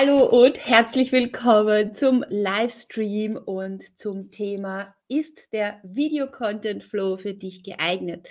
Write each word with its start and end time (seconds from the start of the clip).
Hallo 0.00 0.24
und 0.26 0.64
herzlich 0.64 1.10
willkommen 1.10 1.92
zum 1.92 2.24
Livestream 2.28 3.36
und 3.36 3.98
zum 3.98 4.30
Thema 4.30 4.94
Ist 5.08 5.52
der 5.52 5.80
Video-Content 5.82 6.84
Flow 6.84 7.16
für 7.16 7.34
dich 7.34 7.64
geeignet? 7.64 8.28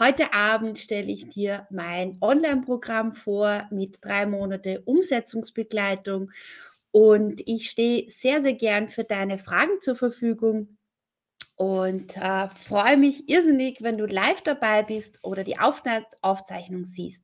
Heute 0.00 0.32
Abend 0.32 0.76
stelle 0.76 1.12
ich 1.12 1.28
dir 1.28 1.68
mein 1.70 2.18
Online-Programm 2.20 3.12
vor 3.12 3.68
mit 3.70 3.98
drei 4.00 4.26
Monate 4.26 4.82
Umsetzungsbegleitung 4.86 6.32
und 6.90 7.46
ich 7.46 7.70
stehe 7.70 8.10
sehr, 8.10 8.42
sehr 8.42 8.54
gern 8.54 8.88
für 8.88 9.04
deine 9.04 9.38
Fragen 9.38 9.80
zur 9.80 9.94
Verfügung 9.94 10.78
und 11.54 12.16
äh, 12.16 12.48
freue 12.48 12.96
mich 12.96 13.28
irrsinnig, 13.28 13.82
wenn 13.82 13.98
du 13.98 14.06
live 14.06 14.40
dabei 14.42 14.82
bist 14.82 15.20
oder 15.22 15.44
die 15.44 15.58
Aufzeichnung 15.60 16.84
siehst. 16.86 17.22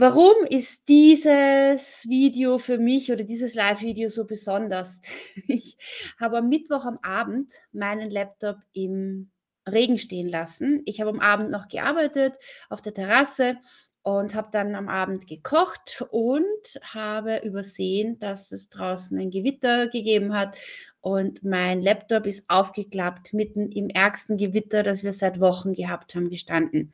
Warum 0.00 0.46
ist 0.48 0.88
dieses 0.88 2.06
Video 2.08 2.56
für 2.56 2.78
mich 2.78 3.12
oder 3.12 3.22
dieses 3.22 3.54
Live-Video 3.54 4.08
so 4.08 4.24
besonders? 4.24 5.02
Ich 5.46 5.76
habe 6.18 6.38
am 6.38 6.48
Mittwoch 6.48 6.86
am 6.86 6.98
Abend 7.02 7.60
meinen 7.70 8.08
Laptop 8.08 8.56
im 8.72 9.30
Regen 9.68 9.98
stehen 9.98 10.26
lassen. 10.26 10.80
Ich 10.86 11.02
habe 11.02 11.10
am 11.10 11.20
Abend 11.20 11.50
noch 11.50 11.68
gearbeitet 11.68 12.38
auf 12.70 12.80
der 12.80 12.94
Terrasse 12.94 13.58
und 14.02 14.34
habe 14.34 14.48
dann 14.50 14.74
am 14.74 14.88
Abend 14.88 15.26
gekocht 15.26 16.04
und 16.10 16.80
habe 16.82 17.38
übersehen, 17.44 18.18
dass 18.18 18.50
es 18.52 18.70
draußen 18.70 19.18
ein 19.18 19.30
Gewitter 19.30 19.88
gegeben 19.88 20.34
hat 20.34 20.56
und 21.00 21.42
mein 21.44 21.80
Laptop 21.80 22.26
ist 22.26 22.44
aufgeklappt, 22.48 23.32
mitten 23.32 23.70
im 23.72 23.88
ärgsten 23.88 24.36
Gewitter, 24.36 24.82
das 24.82 25.02
wir 25.02 25.12
seit 25.12 25.40
Wochen 25.40 25.72
gehabt 25.72 26.14
haben, 26.14 26.28
gestanden. 26.28 26.92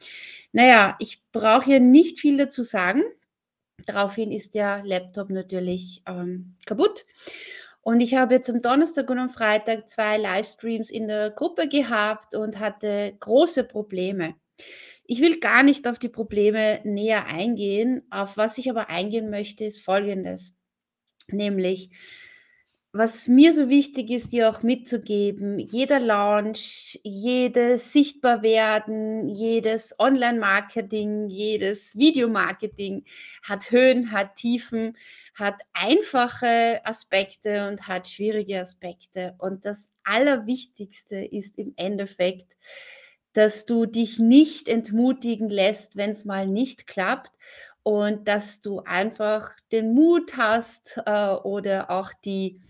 Naja, 0.53 0.97
ich 1.01 1.23
brauche 1.33 1.65
hier 1.65 1.81
nicht 1.81 2.21
viel 2.21 2.39
dazu 2.39 2.63
sagen. 2.63 3.03
Daraufhin 3.85 4.31
ist 4.31 4.55
der 4.55 4.83
Laptop 4.85 5.31
natürlich 5.31 6.03
ähm, 6.07 6.57
kaputt. 6.67 7.05
Und 7.83 8.01
ich 8.01 8.15
habe 8.15 8.35
jetzt 8.35 8.51
am 8.51 8.63
Donnerstag 8.63 9.09
und 9.11 9.19
am 9.19 9.29
Freitag 9.29 9.89
zwei 9.89 10.19
Livestreams 10.19 10.91
in 10.91 11.07
der 11.07 11.31
Gruppe 11.31 11.69
gehabt 11.69 12.35
und 12.35 12.59
hatte 12.59 13.15
große 13.21 13.65
Probleme. 13.65 14.35
Ich 15.09 15.21
will 15.21 15.39
gar 15.39 15.63
nicht 15.63 15.87
auf 15.87 15.99
die 15.99 16.09
Probleme 16.09 16.81
näher 16.85 17.27
eingehen. 17.27 18.03
Auf 18.11 18.37
was 18.37 18.59
ich 18.59 18.71
aber 18.71 18.91
eingehen 18.91 19.31
möchte, 19.31 19.65
ist 19.65 19.81
Folgendes. 19.85 20.55
Nämlich, 21.29 21.91
was 22.93 23.29
mir 23.29 23.53
so 23.53 23.69
wichtig 23.69 24.11
ist, 24.11 24.33
dir 24.33 24.49
auch 24.49 24.63
mitzugeben, 24.63 25.59
jeder 25.59 26.01
Launch, 26.01 26.99
jedes 27.03 27.93
Sichtbarwerden, 27.93 29.29
jedes 29.29 29.95
Online-Marketing, 29.99 31.29
jedes 31.29 31.97
Videomarketing 31.97 33.05
hat 33.43 33.71
Höhen, 33.71 34.13
hat 34.13 34.37
Tiefen, 34.37 34.97
hat 35.35 35.61
einfache 35.75 36.81
Aspekte 36.85 37.69
und 37.69 37.87
hat 37.87 38.09
schwierige 38.09 38.61
Aspekte. 38.61 39.35
Und 39.39 39.67
das 39.67 39.91
Allerwichtigste 40.03 41.17
ist 41.17 41.59
im 41.59 41.75
Endeffekt, 41.77 42.57
dass 43.37 43.67
du 43.67 43.85
dich 43.85 44.19
nicht 44.19 44.67
entmutigen 44.69 45.51
lässt, 45.51 45.97
wenn 45.97 46.13
es 46.13 46.25
mal 46.25 46.47
nicht 46.47 46.87
klappt 46.87 47.33
und 47.83 48.29
dass 48.29 48.61
du 48.63 48.81
einfach 48.81 49.51
den 49.73 49.95
Mut 49.95 50.37
hast 50.39 51.01
äh, 51.05 51.35
oder 51.35 51.91
auch 51.91 52.13
die 52.25 52.61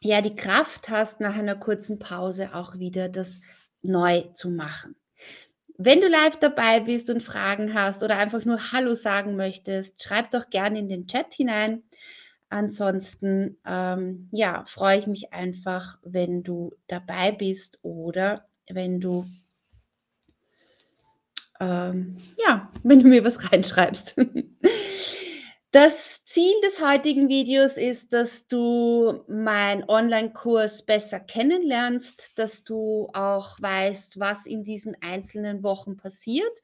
ja 0.00 0.20
die 0.20 0.34
Kraft 0.34 0.88
hast, 0.90 1.20
nach 1.20 1.36
einer 1.36 1.54
kurzen 1.54 1.98
Pause 1.98 2.50
auch 2.52 2.78
wieder 2.78 3.08
das 3.08 3.40
neu 3.80 4.22
zu 4.34 4.50
machen. 4.50 4.96
Wenn 5.78 6.00
du 6.00 6.08
live 6.08 6.36
dabei 6.36 6.80
bist 6.80 7.08
und 7.08 7.22
Fragen 7.22 7.74
hast 7.74 8.02
oder 8.02 8.18
einfach 8.18 8.44
nur 8.44 8.72
Hallo 8.72 8.94
sagen 8.94 9.36
möchtest, 9.36 10.02
schreib 10.02 10.32
doch 10.32 10.50
gerne 10.50 10.80
in 10.80 10.88
den 10.88 11.06
Chat 11.06 11.32
hinein. 11.32 11.84
Ansonsten 12.48 13.56
ähm, 13.64 14.28
ja, 14.32 14.64
freue 14.66 14.98
ich 14.98 15.06
mich 15.06 15.32
einfach, 15.32 15.98
wenn 16.02 16.42
du 16.42 16.74
dabei 16.88 17.32
bist 17.32 17.78
oder 17.82 18.48
wenn 18.68 19.00
du 19.00 19.24
ähm, 21.64 22.16
ja, 22.44 22.70
wenn 22.82 23.00
du 23.00 23.08
mir 23.08 23.24
was 23.24 23.50
reinschreibst. 23.50 24.16
Das 25.74 26.24
Ziel 26.24 26.54
des 26.62 26.80
heutigen 26.80 27.28
Videos 27.28 27.76
ist, 27.76 28.12
dass 28.12 28.46
du 28.46 29.24
meinen 29.26 29.82
Online-Kurs 29.82 30.86
besser 30.86 31.18
kennenlernst, 31.18 32.38
dass 32.38 32.62
du 32.62 33.10
auch 33.12 33.60
weißt, 33.60 34.20
was 34.20 34.46
in 34.46 34.62
diesen 34.62 34.96
einzelnen 35.02 35.64
Wochen 35.64 35.96
passiert 35.96 36.62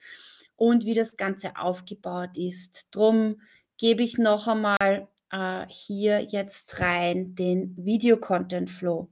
und 0.55 0.85
wie 0.85 0.95
das 0.95 1.17
Ganze 1.17 1.57
aufgebaut 1.57 2.37
ist. 2.37 2.87
Drum 2.93 3.41
gebe 3.79 4.05
ich 4.05 4.17
noch 4.17 4.47
einmal 4.47 5.09
äh, 5.33 5.67
hier 5.67 6.21
jetzt 6.21 6.79
rein 6.79 7.35
den 7.35 7.75
Video-Content-Flow. 7.77 9.09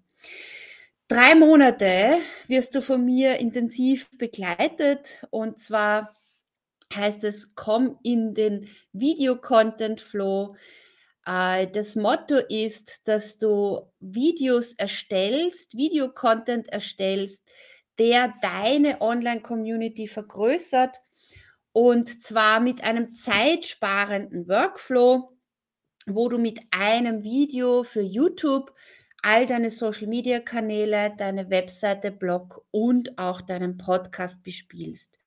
Drei 1.09 1.35
Monate 1.35 2.19
wirst 2.49 2.75
du 2.75 2.83
von 2.83 3.03
mir 3.03 3.39
intensiv 3.39 4.11
begleitet 4.19 5.25
und 5.31 5.59
zwar 5.59 6.15
heißt 6.95 7.25
es, 7.25 7.55
komm 7.55 7.99
in 8.03 8.35
den 8.35 8.69
Video-Content-Flow. 8.93 10.55
Äh, 11.25 11.67
das 11.69 11.97
Motto 11.97 12.37
ist, 12.37 13.09
dass 13.09 13.39
du 13.39 13.91
Videos 14.01 14.75
erstellst, 14.75 15.75
Video-Content 15.75 16.69
erstellst, 16.69 17.43
der 17.99 18.35
deine 18.43 19.01
Online-Community 19.01 20.09
vergrößert 20.09 21.01
und 21.73 22.21
zwar 22.21 22.61
mit 22.61 22.85
einem 22.85 23.15
zeitsparenden 23.15 24.47
Workflow, 24.47 25.33
wo 26.07 26.29
du 26.29 26.37
mit 26.37 26.61
einem 26.71 27.23
Video 27.23 27.83
für 27.83 28.03
YouTube 28.03 28.75
all 29.23 29.47
deine 29.47 29.71
Social-Media-Kanäle, 29.71 31.15
deine 31.17 31.51
Webseite, 31.51 32.11
Blog 32.11 32.65
und 32.71 33.19
auch 33.19 33.41
deinen 33.41 33.77
Podcast 33.77 34.43
bespielst. 34.43 35.19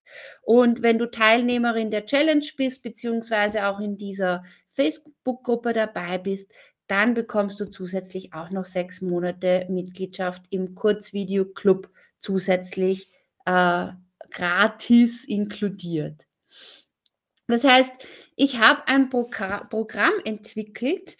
Und 0.41 0.81
wenn 0.81 0.97
du 0.97 1.09
Teilnehmerin 1.09 1.91
der 1.91 2.05
Challenge 2.05 2.45
bist, 2.57 2.83
beziehungsweise 2.83 3.67
auch 3.67 3.79
in 3.79 3.97
dieser 3.97 4.43
Facebook-Gruppe 4.69 5.73
dabei 5.73 6.17
bist, 6.17 6.51
dann 6.87 7.13
bekommst 7.13 7.59
du 7.59 7.65
zusätzlich 7.65 8.33
auch 8.33 8.49
noch 8.49 8.65
sechs 8.65 9.01
Monate 9.01 9.65
Mitgliedschaft 9.69 10.43
im 10.49 10.75
Kurzvideo-Club 10.75 11.89
zusätzlich 12.19 13.07
äh, 13.45 13.87
gratis 14.29 15.25
inkludiert. 15.25 16.27
Das 17.47 17.63
heißt, 17.63 17.91
ich 18.35 18.59
habe 18.59 18.87
ein 18.87 19.09
Progr 19.09 19.65
Programm 19.69 20.13
entwickelt, 20.25 21.17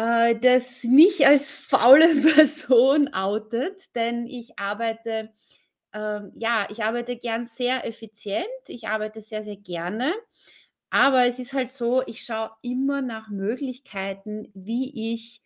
äh, 0.00 0.38
das 0.38 0.84
mich 0.84 1.26
als 1.26 1.52
faule 1.52 2.14
Person 2.34 3.12
outet, 3.12 3.94
denn 3.94 4.26
ich 4.26 4.58
arbeite 4.58 5.30
ähm, 5.92 6.32
ja, 6.36 6.66
ich 6.70 6.84
arbeite 6.84 7.16
gern 7.16 7.46
sehr 7.46 7.86
effizient, 7.86 8.46
ich 8.68 8.88
arbeite 8.88 9.20
sehr, 9.20 9.42
sehr 9.42 9.56
gerne, 9.56 10.12
aber 10.90 11.26
es 11.26 11.38
ist 11.38 11.52
halt 11.52 11.72
so, 11.72 12.02
ich 12.06 12.24
schaue 12.24 12.50
immer 12.62 13.02
nach 13.02 13.28
Möglichkeiten, 13.28 14.48
wie 14.54 15.12
ich 15.12 15.42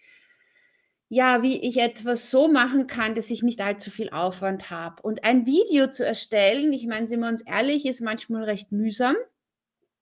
ja, 1.10 1.42
wie 1.42 1.60
ich 1.60 1.76
etwas 1.78 2.30
so 2.30 2.48
machen 2.48 2.86
kann, 2.86 3.14
dass 3.14 3.30
ich 3.30 3.42
nicht 3.42 3.60
allzu 3.60 3.90
viel 3.90 4.10
Aufwand 4.10 4.70
habe. 4.70 5.02
Und 5.02 5.22
ein 5.22 5.46
Video 5.46 5.88
zu 5.88 6.04
erstellen, 6.04 6.72
ich 6.72 6.86
meine, 6.86 7.06
sind 7.06 7.20
wir 7.20 7.28
uns 7.28 7.42
ehrlich, 7.42 7.86
ist 7.86 8.00
manchmal 8.00 8.44
recht 8.44 8.72
mühsam. 8.72 9.14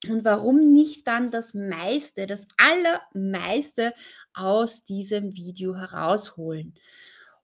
Und 0.09 0.25
warum 0.25 0.73
nicht 0.73 1.07
dann 1.07 1.31
das 1.31 1.55
meiste, 1.55 2.27
das 2.27 2.49
allermeiste 2.57 3.95
aus 4.35 4.83
diesem 4.85 5.35
Video 5.35 5.77
herausholen? 5.77 6.75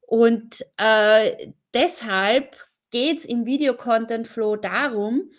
Und 0.01 0.65
äh, 0.79 1.53
deshalb 1.73 2.57
geht 2.91 3.19
es 3.19 3.25
im 3.25 3.47
Video-Content-Flow 3.47 4.57
darum, 4.57 5.31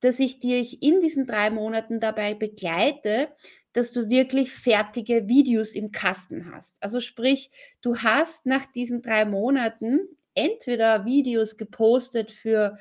dass 0.00 0.20
ich 0.20 0.38
dich 0.38 0.82
in 0.82 1.00
diesen 1.00 1.26
drei 1.26 1.50
Monaten 1.50 1.98
dabei 1.98 2.34
begleite, 2.34 3.28
dass 3.72 3.92
du 3.92 4.08
wirklich 4.08 4.52
fertige 4.52 5.26
Videos 5.28 5.74
im 5.74 5.90
Kasten 5.90 6.52
hast. 6.52 6.82
Also 6.82 7.00
sprich, 7.00 7.50
du 7.80 7.96
hast 7.96 8.46
nach 8.46 8.66
diesen 8.66 9.02
drei 9.02 9.24
Monaten 9.24 10.00
entweder 10.34 11.04
Videos 11.04 11.56
gepostet 11.56 12.30
für 12.30 12.78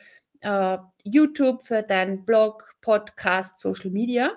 äh, 0.47 0.77
YouTube, 1.03 1.65
für 1.67 1.83
deinen 1.83 2.23
Blog, 2.23 2.73
Podcast, 2.81 3.59
Social 3.59 3.91
Media 3.91 4.31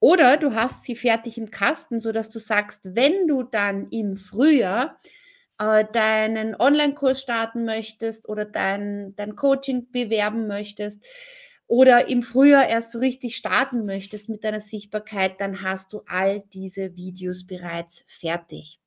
oder 0.00 0.36
du 0.36 0.54
hast 0.54 0.82
sie 0.82 0.96
fertig 0.96 1.38
im 1.38 1.50
Kasten, 1.50 2.00
sodass 2.00 2.30
du 2.30 2.38
sagst, 2.38 2.96
wenn 2.96 3.28
du 3.28 3.44
dann 3.44 3.88
im 3.90 4.16
Frühjahr 4.16 5.00
äh, 5.58 5.84
deinen 5.92 6.54
Online-Kurs 6.54 7.22
starten 7.22 7.64
möchtest 7.64 8.28
oder 8.28 8.44
dein, 8.44 9.14
dein 9.16 9.36
Coaching 9.36 9.90
bewerben 9.90 10.48
möchtest 10.48 11.04
oder 11.68 12.08
im 12.08 12.22
Frühjahr 12.22 12.68
erst 12.68 12.90
so 12.90 12.98
richtig 12.98 13.36
starten 13.36 13.86
möchtest 13.86 14.28
mit 14.28 14.44
deiner 14.44 14.60
Sichtbarkeit, 14.60 15.40
dann 15.40 15.62
hast 15.62 15.92
du 15.92 16.02
all 16.06 16.40
diese 16.52 16.96
Videos 16.96 17.46
bereits 17.46 18.04
fertig. 18.08 18.80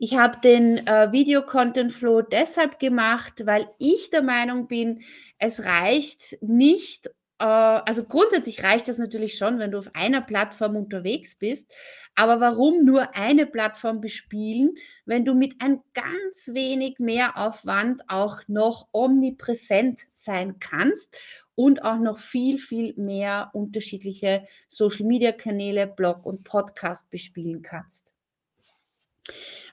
Ich 0.00 0.16
habe 0.16 0.38
den 0.40 0.86
äh, 0.86 1.10
Video-Content-Flow 1.10 2.22
deshalb 2.22 2.78
gemacht, 2.78 3.46
weil 3.46 3.68
ich 3.78 4.10
der 4.10 4.22
Meinung 4.22 4.68
bin, 4.68 5.00
es 5.38 5.64
reicht 5.64 6.38
nicht, 6.40 7.08
äh, 7.40 7.44
also 7.44 8.04
grundsätzlich 8.04 8.62
reicht 8.62 8.86
das 8.86 8.98
natürlich 8.98 9.36
schon, 9.36 9.58
wenn 9.58 9.72
du 9.72 9.78
auf 9.78 9.90
einer 9.94 10.20
Plattform 10.20 10.76
unterwegs 10.76 11.34
bist. 11.34 11.74
Aber 12.14 12.40
warum 12.40 12.84
nur 12.84 13.16
eine 13.16 13.46
Plattform 13.46 14.00
bespielen, 14.00 14.76
wenn 15.04 15.24
du 15.24 15.34
mit 15.34 15.62
ein 15.62 15.80
ganz 15.94 16.50
wenig 16.52 17.00
mehr 17.00 17.36
Aufwand 17.36 18.02
auch 18.08 18.40
noch 18.46 18.88
omnipräsent 18.92 20.06
sein 20.12 20.60
kannst 20.60 21.16
und 21.56 21.82
auch 21.82 21.98
noch 21.98 22.18
viel, 22.18 22.58
viel 22.58 22.94
mehr 22.96 23.50
unterschiedliche 23.52 24.44
Social-Media-Kanäle, 24.68 25.88
Blog 25.88 26.24
und 26.24 26.44
Podcast 26.44 27.10
bespielen 27.10 27.62
kannst. 27.62 28.12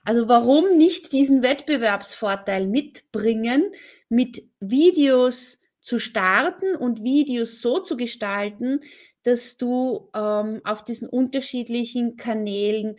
Also 0.04 0.28
warum 0.28 0.78
nicht 0.78 1.12
diesen 1.13 1.42
Wettbewerbsvorteil 1.42 2.68
mitbringen, 2.68 3.72
mit 4.07 4.44
Videos 4.60 5.60
zu 5.81 6.00
starten 6.00 6.75
und 6.75 7.04
Videos 7.04 7.62
so 7.62 7.80
zu 7.80 7.98
gestalten, 7.98 8.81
dass 9.24 9.57
du 9.57 10.10
ähm, 10.16 10.62
auf 10.63 10.84
diesen 10.84 11.10
unterschiedlichen 11.10 12.18
Kanälen 12.18 12.98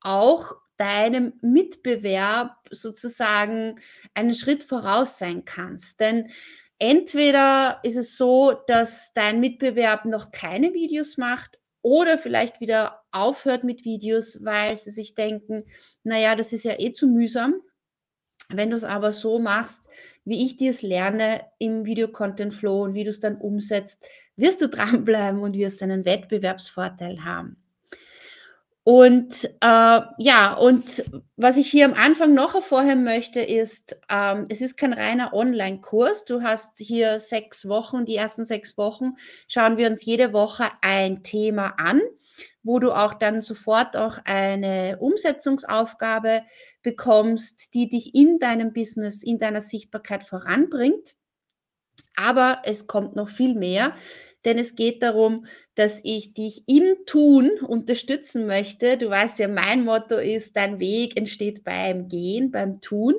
auch 0.00 0.54
deinem 0.78 1.34
Mitbewerb 1.42 2.56
sozusagen 2.70 3.78
einen 4.14 4.34
Schritt 4.34 4.64
voraus 4.64 5.18
sein 5.18 5.44
kannst. 5.44 6.00
Denn 6.00 6.30
entweder 6.78 7.80
ist 7.82 7.96
es 7.96 8.16
so, 8.16 8.54
dass 8.66 9.12
dein 9.12 9.40
Mitbewerb 9.40 10.06
noch 10.06 10.30
keine 10.30 10.72
Videos 10.72 11.18
macht 11.18 11.59
oder 11.82 12.18
vielleicht 12.18 12.60
wieder 12.60 13.02
aufhört 13.10 13.64
mit 13.64 13.84
Videos, 13.84 14.44
weil 14.44 14.76
sie 14.76 14.90
sich 14.90 15.14
denken, 15.14 15.64
naja, 16.04 16.36
das 16.36 16.52
ist 16.52 16.64
ja 16.64 16.78
eh 16.78 16.92
zu 16.92 17.06
mühsam. 17.06 17.54
Wenn 18.48 18.70
du 18.70 18.76
es 18.76 18.84
aber 18.84 19.12
so 19.12 19.38
machst, 19.38 19.88
wie 20.24 20.44
ich 20.44 20.56
dir 20.56 20.72
es 20.72 20.82
lerne 20.82 21.42
im 21.58 21.84
Video-Content-Flow 21.84 22.82
und 22.82 22.94
wie 22.94 23.04
du 23.04 23.10
es 23.10 23.20
dann 23.20 23.36
umsetzt, 23.36 24.04
wirst 24.36 24.60
du 24.60 24.68
dranbleiben 24.70 25.40
und 25.40 25.54
wirst 25.54 25.82
einen 25.82 26.04
Wettbewerbsvorteil 26.04 27.24
haben. 27.24 27.56
Und 28.82 29.44
äh, 29.60 30.00
ja, 30.18 30.54
und 30.54 31.04
was 31.36 31.58
ich 31.58 31.70
hier 31.70 31.84
am 31.84 31.92
Anfang 31.94 32.32
noch 32.32 32.54
hervorheben 32.54 33.04
möchte, 33.04 33.40
ist, 33.40 33.96
ähm, 34.10 34.46
es 34.48 34.62
ist 34.62 34.78
kein 34.78 34.94
reiner 34.94 35.34
Online-Kurs. 35.34 36.24
Du 36.24 36.42
hast 36.42 36.78
hier 36.78 37.20
sechs 37.20 37.68
Wochen, 37.68 38.06
die 38.06 38.16
ersten 38.16 38.44
sechs 38.46 38.78
Wochen 38.78 39.16
schauen 39.48 39.76
wir 39.76 39.86
uns 39.86 40.04
jede 40.04 40.32
Woche 40.32 40.64
ein 40.80 41.22
Thema 41.22 41.74
an, 41.76 42.00
wo 42.62 42.78
du 42.78 42.92
auch 42.92 43.14
dann 43.14 43.42
sofort 43.42 43.96
auch 43.96 44.18
eine 44.24 44.96
Umsetzungsaufgabe 44.98 46.42
bekommst, 46.82 47.74
die 47.74 47.88
dich 47.88 48.14
in 48.14 48.38
deinem 48.38 48.72
Business, 48.72 49.22
in 49.22 49.38
deiner 49.38 49.60
Sichtbarkeit 49.60 50.24
voranbringt. 50.24 51.16
Aber 52.16 52.62
es 52.64 52.86
kommt 52.86 53.16
noch 53.16 53.28
viel 53.28 53.54
mehr, 53.54 53.94
denn 54.44 54.58
es 54.58 54.74
geht 54.74 55.02
darum, 55.02 55.46
dass 55.74 56.00
ich 56.02 56.34
dich 56.34 56.64
im 56.66 56.96
Tun 57.06 57.50
unterstützen 57.66 58.46
möchte. 58.46 58.96
Du 58.96 59.10
weißt 59.10 59.38
ja, 59.38 59.48
mein 59.48 59.84
Motto 59.84 60.16
ist, 60.16 60.56
dein 60.56 60.78
Weg 60.78 61.16
entsteht 61.16 61.64
beim 61.64 62.08
Gehen, 62.08 62.50
beim 62.50 62.80
Tun. 62.80 63.14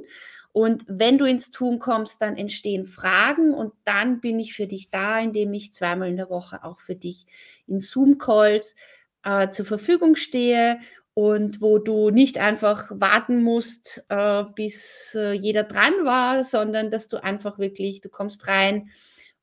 Und 0.51 0.83
wenn 0.87 1.17
du 1.17 1.25
ins 1.25 1.51
Tun 1.51 1.79
kommst, 1.79 2.21
dann 2.21 2.35
entstehen 2.35 2.85
Fragen 2.85 3.53
und 3.53 3.73
dann 3.85 4.19
bin 4.19 4.39
ich 4.39 4.53
für 4.53 4.67
dich 4.67 4.89
da, 4.89 5.19
indem 5.19 5.53
ich 5.53 5.73
zweimal 5.73 6.09
in 6.09 6.17
der 6.17 6.29
Woche 6.29 6.63
auch 6.63 6.79
für 6.79 6.95
dich 6.95 7.25
in 7.67 7.79
Zoom-Calls 7.79 8.75
äh, 9.23 9.49
zur 9.49 9.65
Verfügung 9.65 10.15
stehe 10.15 10.79
und 11.13 11.61
wo 11.61 11.77
du 11.77 12.09
nicht 12.09 12.37
einfach 12.37 12.89
warten 12.93 13.43
musst, 13.43 14.05
äh, 14.09 14.43
bis 14.55 15.15
äh, 15.15 15.33
jeder 15.33 15.63
dran 15.63 15.93
war, 16.03 16.43
sondern 16.43 16.89
dass 16.89 17.07
du 17.07 17.21
einfach 17.21 17.59
wirklich, 17.59 18.01
du 18.01 18.09
kommst 18.09 18.47
rein 18.47 18.89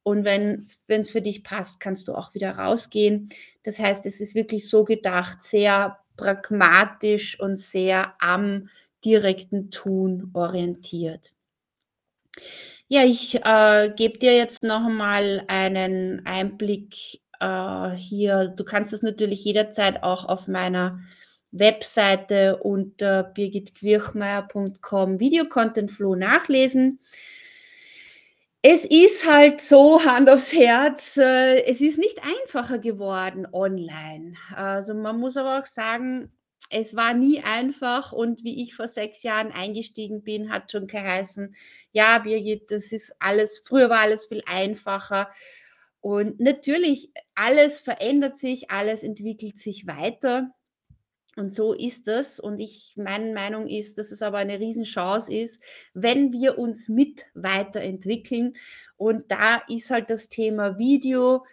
und 0.02 0.24
wenn 0.24 0.66
es 0.86 1.10
für 1.10 1.20
dich 1.20 1.44
passt, 1.44 1.80
kannst 1.80 2.08
du 2.08 2.14
auch 2.14 2.32
wieder 2.32 2.52
rausgehen. 2.52 3.28
Das 3.62 3.78
heißt, 3.78 4.06
es 4.06 4.20
ist 4.20 4.34
wirklich 4.34 4.68
so 4.68 4.84
gedacht, 4.84 5.42
sehr 5.42 5.98
pragmatisch 6.16 7.38
und 7.38 7.58
sehr 7.58 8.14
am 8.18 8.70
direkten 9.04 9.70
Tun 9.70 10.30
orientiert. 10.32 11.34
Ja, 12.88 13.04
ich 13.04 13.44
äh, 13.44 13.92
gebe 13.94 14.18
dir 14.18 14.34
jetzt 14.34 14.62
noch 14.62 14.86
einmal 14.86 15.44
einen 15.46 16.24
Einblick 16.24 17.20
äh, 17.38 17.90
hier. 17.90 18.48
Du 18.48 18.64
kannst 18.64 18.94
es 18.94 19.02
natürlich 19.02 19.44
jederzeit 19.44 20.02
auch 20.02 20.24
auf 20.24 20.48
meiner 20.48 21.00
Webseite 21.50 22.58
unter 22.58 23.24
birgitquirchmeier.com 23.24 25.20
Videocontent 25.20 25.90
Flow 25.90 26.14
nachlesen. 26.14 27.00
Es 28.60 28.84
ist 28.84 29.24
halt 29.24 29.60
so, 29.60 30.04
Hand 30.04 30.28
aufs 30.28 30.52
Herz, 30.52 31.16
äh, 31.16 31.62
es 31.64 31.80
ist 31.80 31.96
nicht 31.96 32.20
einfacher 32.22 32.78
geworden 32.78 33.46
online. 33.52 34.34
Also 34.54 34.94
man 34.94 35.18
muss 35.20 35.36
aber 35.36 35.60
auch 35.60 35.66
sagen, 35.66 36.32
es 36.70 36.96
war 36.96 37.14
nie 37.14 37.40
einfach 37.42 38.12
und 38.12 38.44
wie 38.44 38.62
ich 38.62 38.74
vor 38.74 38.88
sechs 38.88 39.22
Jahren 39.22 39.52
eingestiegen 39.52 40.22
bin, 40.22 40.50
hat 40.52 40.72
schon 40.72 40.86
geheißen, 40.86 41.54
ja, 41.92 42.18
Birgit, 42.18 42.70
das 42.70 42.92
ist 42.92 43.14
alles, 43.20 43.62
früher 43.64 43.88
war 43.88 44.00
alles 44.00 44.26
viel 44.26 44.42
einfacher. 44.44 45.30
Und 46.00 46.40
natürlich, 46.40 47.10
alles 47.34 47.80
verändert 47.80 48.36
sich, 48.36 48.70
alles 48.70 49.02
entwickelt 49.02 49.58
sich 49.58 49.86
weiter. 49.86 50.50
Und 51.38 51.54
so 51.54 51.72
ist 51.72 52.08
es. 52.08 52.40
Und 52.40 52.58
ich, 52.58 52.94
meine 52.96 53.32
Meinung 53.32 53.68
ist, 53.68 53.96
dass 53.96 54.10
es 54.10 54.22
aber 54.22 54.38
eine 54.38 54.58
Riesenchance 54.58 55.32
ist, 55.32 55.62
wenn 55.94 56.32
wir 56.32 56.58
uns 56.58 56.88
mit 56.88 57.26
weiterentwickeln. 57.34 58.54
Und 58.96 59.30
da 59.30 59.62
ist 59.68 59.90
halt 59.90 60.10
das 60.10 60.28
Thema 60.28 60.78
Video, 60.78 61.44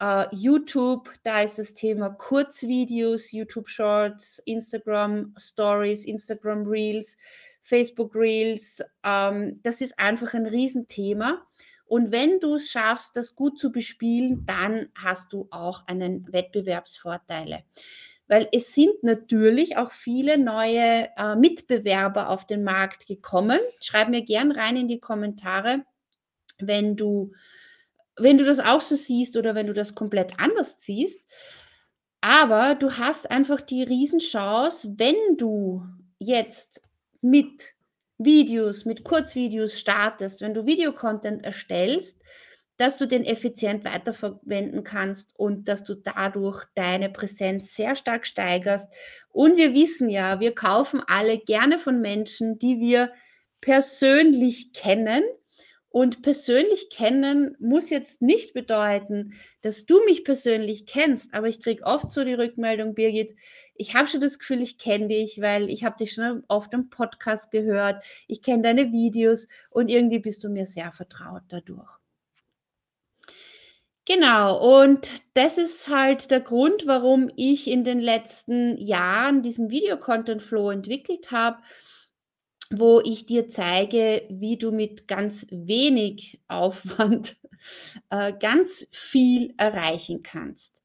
äh, 0.00 0.24
YouTube, 0.32 1.10
da 1.24 1.42
ist 1.42 1.58
das 1.58 1.74
Thema 1.74 2.08
Kurzvideos, 2.08 3.32
YouTube 3.32 3.68
Shorts, 3.68 4.38
Instagram 4.46 5.34
Stories, 5.36 6.06
Instagram 6.06 6.66
Reels, 6.66 7.18
Facebook 7.60 8.14
Reels. 8.14 8.82
Ähm, 9.04 9.60
das 9.62 9.82
ist 9.82 9.98
einfach 9.98 10.32
ein 10.32 10.46
Riesenthema. 10.46 11.46
Und 11.86 12.12
wenn 12.12 12.40
du 12.40 12.54
es 12.54 12.70
schaffst, 12.70 13.14
das 13.14 13.34
gut 13.34 13.58
zu 13.58 13.70
bespielen, 13.70 14.46
dann 14.46 14.88
hast 14.94 15.34
du 15.34 15.48
auch 15.50 15.86
einen 15.86 16.32
Wettbewerbsvorteile 16.32 17.62
weil 18.26 18.48
es 18.52 18.74
sind 18.74 19.02
natürlich 19.02 19.76
auch 19.76 19.90
viele 19.90 20.38
neue 20.38 21.10
äh, 21.16 21.36
Mitbewerber 21.36 22.30
auf 22.30 22.46
den 22.46 22.64
Markt 22.64 23.06
gekommen. 23.06 23.58
Schreib 23.80 24.08
mir 24.08 24.22
gern 24.22 24.50
rein 24.50 24.76
in 24.76 24.88
die 24.88 25.00
Kommentare, 25.00 25.84
wenn 26.58 26.96
du, 26.96 27.32
wenn 28.16 28.38
du 28.38 28.44
das 28.44 28.60
auch 28.60 28.80
so 28.80 28.96
siehst 28.96 29.36
oder 29.36 29.54
wenn 29.54 29.66
du 29.66 29.74
das 29.74 29.94
komplett 29.94 30.38
anders 30.38 30.76
siehst. 30.78 31.26
Aber 32.20 32.74
du 32.74 32.92
hast 32.92 33.30
einfach 33.30 33.60
die 33.60 33.82
Riesenchance, 33.82 34.94
wenn 34.96 35.36
du 35.36 35.84
jetzt 36.18 36.80
mit 37.20 37.74
Videos, 38.16 38.86
mit 38.86 39.04
Kurzvideos 39.04 39.78
startest, 39.78 40.40
wenn 40.40 40.54
du 40.54 40.64
Videocontent 40.64 41.44
erstellst, 41.44 42.22
dass 42.76 42.98
du 42.98 43.06
den 43.06 43.24
effizient 43.24 43.84
weiterverwenden 43.84 44.82
kannst 44.82 45.38
und 45.38 45.68
dass 45.68 45.84
du 45.84 45.94
dadurch 45.94 46.64
deine 46.74 47.08
Präsenz 47.08 47.74
sehr 47.74 47.94
stark 47.96 48.26
steigerst. 48.26 48.92
Und 49.30 49.56
wir 49.56 49.74
wissen 49.74 50.10
ja, 50.10 50.40
wir 50.40 50.54
kaufen 50.54 51.02
alle 51.06 51.38
gerne 51.38 51.78
von 51.78 52.00
Menschen, 52.00 52.58
die 52.58 52.80
wir 52.80 53.12
persönlich 53.60 54.72
kennen. 54.72 55.22
Und 55.88 56.22
persönlich 56.22 56.90
kennen 56.90 57.56
muss 57.60 57.88
jetzt 57.88 58.20
nicht 58.20 58.52
bedeuten, 58.52 59.32
dass 59.62 59.86
du 59.86 60.04
mich 60.04 60.24
persönlich 60.24 60.86
kennst, 60.86 61.32
aber 61.34 61.46
ich 61.46 61.60
kriege 61.60 61.84
oft 61.84 62.10
so 62.10 62.24
die 62.24 62.34
Rückmeldung, 62.34 62.94
Birgit, 62.94 63.36
ich 63.76 63.94
habe 63.94 64.08
schon 64.08 64.20
das 64.20 64.40
Gefühl, 64.40 64.60
ich 64.60 64.76
kenne 64.76 65.06
dich, 65.06 65.40
weil 65.40 65.70
ich 65.70 65.84
habe 65.84 65.96
dich 65.96 66.14
schon 66.14 66.42
oft 66.48 66.72
im 66.72 66.90
Podcast 66.90 67.52
gehört, 67.52 68.04
ich 68.26 68.42
kenne 68.42 68.64
deine 68.64 68.90
Videos 68.90 69.46
und 69.70 69.88
irgendwie 69.88 70.18
bist 70.18 70.42
du 70.42 70.48
mir 70.48 70.66
sehr 70.66 70.90
vertraut 70.90 71.44
dadurch. 71.46 72.03
Genau, 74.06 74.82
und 74.82 75.10
das 75.32 75.56
ist 75.56 75.88
halt 75.88 76.30
der 76.30 76.40
Grund, 76.40 76.86
warum 76.86 77.30
ich 77.36 77.68
in 77.70 77.84
den 77.84 78.00
letzten 78.00 78.76
Jahren 78.76 79.42
diesen 79.42 79.70
Video-Content-Flow 79.70 80.70
entwickelt 80.70 81.30
habe, 81.30 81.62
wo 82.70 83.00
ich 83.00 83.24
dir 83.24 83.48
zeige, 83.48 84.26
wie 84.28 84.58
du 84.58 84.72
mit 84.72 85.08
ganz 85.08 85.46
wenig 85.50 86.40
Aufwand 86.48 87.36
äh, 88.10 88.34
ganz 88.38 88.86
viel 88.90 89.54
erreichen 89.56 90.22
kannst. 90.22 90.82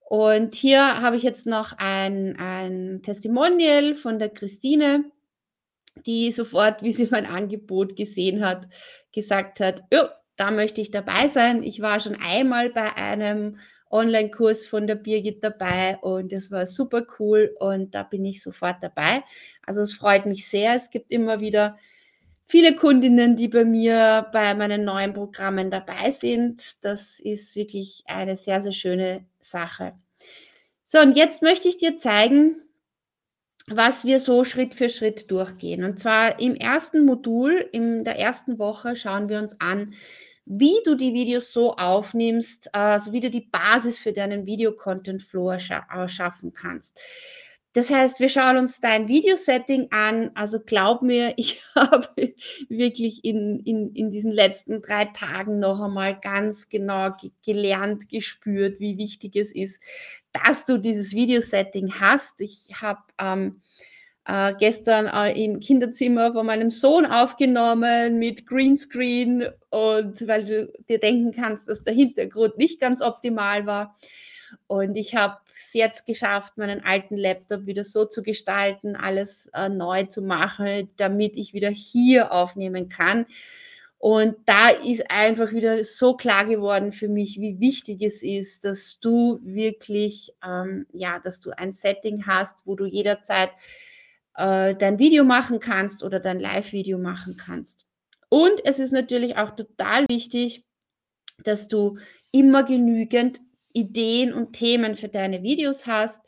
Und 0.00 0.54
hier 0.54 1.00
habe 1.00 1.16
ich 1.16 1.22
jetzt 1.22 1.46
noch 1.46 1.72
ein, 1.78 2.36
ein 2.36 3.02
Testimonial 3.02 3.94
von 3.94 4.18
der 4.18 4.28
Christine, 4.28 5.04
die 6.04 6.30
sofort, 6.32 6.82
wie 6.82 6.92
sie 6.92 7.08
mein 7.10 7.26
Angebot 7.26 7.96
gesehen 7.96 8.44
hat, 8.44 8.68
gesagt 9.12 9.60
hat, 9.60 9.82
oh, 9.94 10.08
da 10.40 10.50
möchte 10.50 10.80
ich 10.80 10.90
dabei 10.90 11.28
sein. 11.28 11.62
Ich 11.62 11.82
war 11.82 12.00
schon 12.00 12.16
einmal 12.16 12.70
bei 12.70 12.96
einem 12.96 13.58
Online-Kurs 13.90 14.66
von 14.66 14.86
der 14.86 14.94
Birgit 14.94 15.44
dabei 15.44 15.98
und 15.98 16.32
das 16.32 16.50
war 16.50 16.66
super 16.66 17.04
cool 17.18 17.54
und 17.58 17.94
da 17.94 18.04
bin 18.04 18.24
ich 18.24 18.42
sofort 18.42 18.76
dabei. 18.80 19.22
Also 19.66 19.82
es 19.82 19.92
freut 19.92 20.24
mich 20.24 20.48
sehr. 20.48 20.74
Es 20.74 20.90
gibt 20.90 21.12
immer 21.12 21.40
wieder 21.40 21.76
viele 22.46 22.74
Kundinnen, 22.74 23.36
die 23.36 23.48
bei 23.48 23.66
mir 23.66 24.28
bei 24.32 24.54
meinen 24.54 24.84
neuen 24.84 25.12
Programmen 25.12 25.70
dabei 25.70 26.10
sind. 26.10 26.84
Das 26.84 27.20
ist 27.20 27.54
wirklich 27.54 28.04
eine 28.06 28.36
sehr, 28.36 28.62
sehr 28.62 28.72
schöne 28.72 29.26
Sache. 29.40 29.92
So, 30.84 31.00
und 31.00 31.18
jetzt 31.18 31.42
möchte 31.42 31.68
ich 31.68 31.76
dir 31.76 31.98
zeigen, 31.98 32.56
was 33.66 34.04
wir 34.04 34.20
so 34.20 34.44
Schritt 34.44 34.74
für 34.74 34.88
Schritt 34.88 35.30
durchgehen. 35.30 35.84
Und 35.84 36.00
zwar 36.00 36.40
im 36.40 36.56
ersten 36.56 37.04
Modul, 37.04 37.52
in 37.72 38.04
der 38.04 38.18
ersten 38.18 38.58
Woche, 38.58 38.96
schauen 38.96 39.28
wir 39.28 39.38
uns 39.38 39.60
an, 39.60 39.92
wie 40.52 40.82
du 40.84 40.96
die 40.96 41.14
Videos 41.14 41.52
so 41.52 41.76
aufnimmst, 41.76 42.74
also 42.74 43.12
wie 43.12 43.20
du 43.20 43.30
die 43.30 43.48
Basis 43.52 44.00
für 44.00 44.12
deinen 44.12 44.46
Video-Content-Flow 44.46 45.56
schaffen 46.08 46.52
kannst. 46.52 46.98
Das 47.72 47.88
heißt, 47.88 48.18
wir 48.18 48.28
schauen 48.28 48.56
uns 48.56 48.80
dein 48.80 49.06
Videosetting 49.06 49.92
an. 49.92 50.32
Also 50.34 50.58
glaub 50.58 51.02
mir, 51.02 51.34
ich 51.36 51.62
habe 51.76 52.08
wirklich 52.68 53.24
in, 53.24 53.60
in, 53.60 53.94
in 53.94 54.10
diesen 54.10 54.32
letzten 54.32 54.82
drei 54.82 55.04
Tagen 55.04 55.60
noch 55.60 55.80
einmal 55.80 56.18
ganz 56.18 56.68
genau 56.68 57.10
gelernt, 57.46 58.08
gespürt, 58.08 58.80
wie 58.80 58.98
wichtig 58.98 59.36
es 59.36 59.54
ist, 59.54 59.80
dass 60.32 60.64
du 60.64 60.78
dieses 60.78 61.12
Videosetting 61.12 61.94
hast. 62.00 62.40
Ich 62.40 62.70
habe 62.82 63.02
ähm, 63.20 63.60
äh, 64.26 64.54
gestern 64.58 65.06
äh, 65.06 65.44
im 65.44 65.60
Kinderzimmer 65.60 66.32
von 66.32 66.46
meinem 66.46 66.70
Sohn 66.70 67.06
aufgenommen 67.06 68.18
mit 68.18 68.46
Greenscreen 68.46 69.46
und 69.70 70.26
weil 70.28 70.44
du 70.44 70.72
dir 70.88 70.98
denken 70.98 71.32
kannst, 71.32 71.68
dass 71.68 71.82
der 71.82 71.94
Hintergrund 71.94 72.58
nicht 72.58 72.80
ganz 72.80 73.02
optimal 73.02 73.66
war. 73.66 73.96
Und 74.66 74.96
ich 74.96 75.14
habe 75.14 75.38
es 75.56 75.72
jetzt 75.74 76.06
geschafft, 76.06 76.58
meinen 76.58 76.84
alten 76.84 77.16
Laptop 77.16 77.66
wieder 77.66 77.84
so 77.84 78.04
zu 78.04 78.22
gestalten, 78.22 78.96
alles 78.96 79.50
äh, 79.54 79.68
neu 79.68 80.04
zu 80.04 80.22
machen, 80.22 80.90
damit 80.96 81.36
ich 81.36 81.54
wieder 81.54 81.70
hier 81.70 82.32
aufnehmen 82.32 82.88
kann. 82.88 83.26
Und 83.98 84.36
da 84.46 84.70
ist 84.70 85.10
einfach 85.10 85.52
wieder 85.52 85.84
so 85.84 86.16
klar 86.16 86.46
geworden 86.46 86.92
für 86.92 87.08
mich, 87.08 87.38
wie 87.38 87.60
wichtig 87.60 88.00
es 88.00 88.22
ist, 88.22 88.64
dass 88.64 88.98
du 88.98 89.40
wirklich, 89.42 90.32
ähm, 90.42 90.86
ja, 90.92 91.18
dass 91.18 91.40
du 91.40 91.50
ein 91.50 91.74
Setting 91.74 92.26
hast, 92.26 92.66
wo 92.66 92.76
du 92.76 92.86
jederzeit 92.86 93.50
äh, 94.40 94.74
dein 94.74 94.98
Video 94.98 95.24
machen 95.24 95.60
kannst 95.60 96.02
oder 96.02 96.18
dein 96.18 96.40
Live-Video 96.40 96.98
machen 96.98 97.36
kannst. 97.36 97.86
Und 98.30 98.64
es 98.64 98.78
ist 98.78 98.92
natürlich 98.92 99.36
auch 99.36 99.50
total 99.50 100.08
wichtig, 100.08 100.64
dass 101.44 101.68
du 101.68 101.98
immer 102.32 102.64
genügend 102.64 103.40
Ideen 103.72 104.32
und 104.32 104.52
Themen 104.52 104.94
für 104.94 105.08
deine 105.08 105.42
Videos 105.42 105.86
hast. 105.86 106.20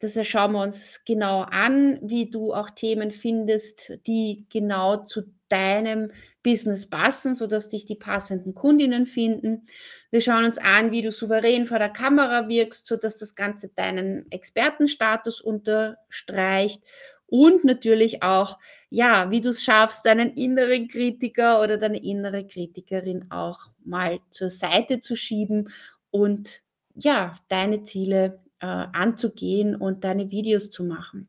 Das 0.00 0.18
schauen 0.26 0.52
wir 0.52 0.62
uns 0.62 1.02
genau 1.06 1.42
an, 1.42 1.98
wie 2.02 2.30
du 2.30 2.52
auch 2.52 2.70
Themen 2.70 3.10
findest, 3.10 3.92
die 4.06 4.46
genau 4.50 5.04
zu 5.04 5.22
deinem 5.48 6.10
Business 6.42 6.88
passen, 6.88 7.34
sodass 7.34 7.68
dich 7.68 7.84
die 7.86 7.94
passenden 7.94 8.54
Kundinnen 8.54 9.06
finden. 9.06 9.66
Wir 10.10 10.20
schauen 10.20 10.44
uns 10.44 10.58
an, 10.58 10.90
wie 10.90 11.02
du 11.02 11.12
souverän 11.12 11.66
vor 11.66 11.78
der 11.78 11.90
Kamera 11.90 12.48
wirkst, 12.48 12.86
sodass 12.86 13.18
das 13.18 13.34
Ganze 13.34 13.68
deinen 13.68 14.30
Expertenstatus 14.30 15.40
unterstreicht 15.40 16.82
und 17.26 17.64
natürlich 17.64 18.22
auch, 18.22 18.58
ja, 18.90 19.30
wie 19.30 19.40
du 19.40 19.50
es 19.50 19.62
schaffst, 19.62 20.06
deinen 20.06 20.34
inneren 20.34 20.88
Kritiker 20.88 21.62
oder 21.62 21.78
deine 21.78 22.02
innere 22.02 22.46
Kritikerin 22.46 23.30
auch 23.30 23.70
mal 23.84 24.20
zur 24.30 24.50
Seite 24.50 25.00
zu 25.00 25.16
schieben 25.16 25.70
und 26.10 26.62
ja, 26.94 27.36
deine 27.48 27.82
Ziele 27.82 28.40
äh, 28.60 28.66
anzugehen 28.66 29.74
und 29.74 30.04
deine 30.04 30.30
Videos 30.30 30.70
zu 30.70 30.84
machen. 30.84 31.28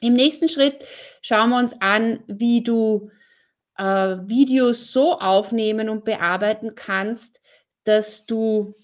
Im 0.00 0.14
nächsten 0.14 0.48
Schritt 0.48 0.84
schauen 1.20 1.50
wir 1.50 1.58
uns 1.58 1.74
an, 1.80 2.20
wie 2.26 2.62
du 2.62 3.10
äh, 3.76 3.84
Videos 3.84 4.92
so 4.92 5.18
aufnehmen 5.18 5.88
und 5.88 6.04
bearbeiten 6.04 6.74
kannst, 6.74 7.40
dass 7.84 8.26
du 8.26 8.74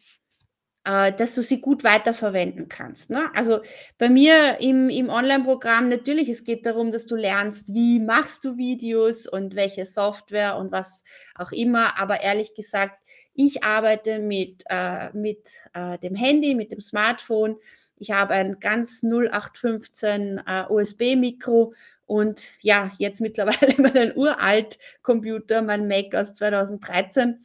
äh, 0.87 1.13
dass 1.13 1.35
du 1.35 1.43
sie 1.43 1.61
gut 1.61 1.83
weiterverwenden 1.83 2.69
kannst. 2.69 3.11
Ne? 3.11 3.29
Also 3.35 3.61
bei 3.99 4.09
mir 4.09 4.61
im, 4.61 4.89
im 4.89 5.09
Online-Programm 5.09 5.89
natürlich, 5.89 6.29
es 6.29 6.45
geht 6.45 6.65
darum, 6.65 6.93
dass 6.93 7.07
du 7.07 7.17
lernst, 7.17 7.75
wie 7.75 7.99
machst 7.99 8.45
du 8.45 8.57
Videos 8.57 9.27
und 9.27 9.57
welche 9.57 9.85
Software 9.85 10.57
und 10.57 10.71
was 10.71 11.03
auch 11.35 11.51
immer. 11.51 12.01
Aber 12.01 12.21
ehrlich 12.21 12.55
gesagt, 12.55 13.01
ich 13.35 13.65
arbeite 13.65 14.21
mit, 14.21 14.63
äh, 14.69 15.11
mit 15.13 15.49
äh, 15.75 15.99
dem 15.99 16.15
Handy, 16.15 16.55
mit 16.55 16.71
dem 16.71 16.81
Smartphone. 16.81 17.57
Ich 17.99 18.13
habe 18.13 18.35
ein 18.35 18.61
ganz 18.61 19.03
0815 19.03 20.43
äh, 20.47 20.65
USB-Mikro 20.69 21.75
und 22.07 22.45
ja, 22.61 22.93
jetzt 22.99 23.21
mittlerweile 23.21 23.75
meinen 23.83 24.17
uralt 24.17 24.79
Computer, 25.03 25.63
mein 25.63 25.89
Mac 25.89 26.15
aus 26.15 26.35
2013. 26.35 27.45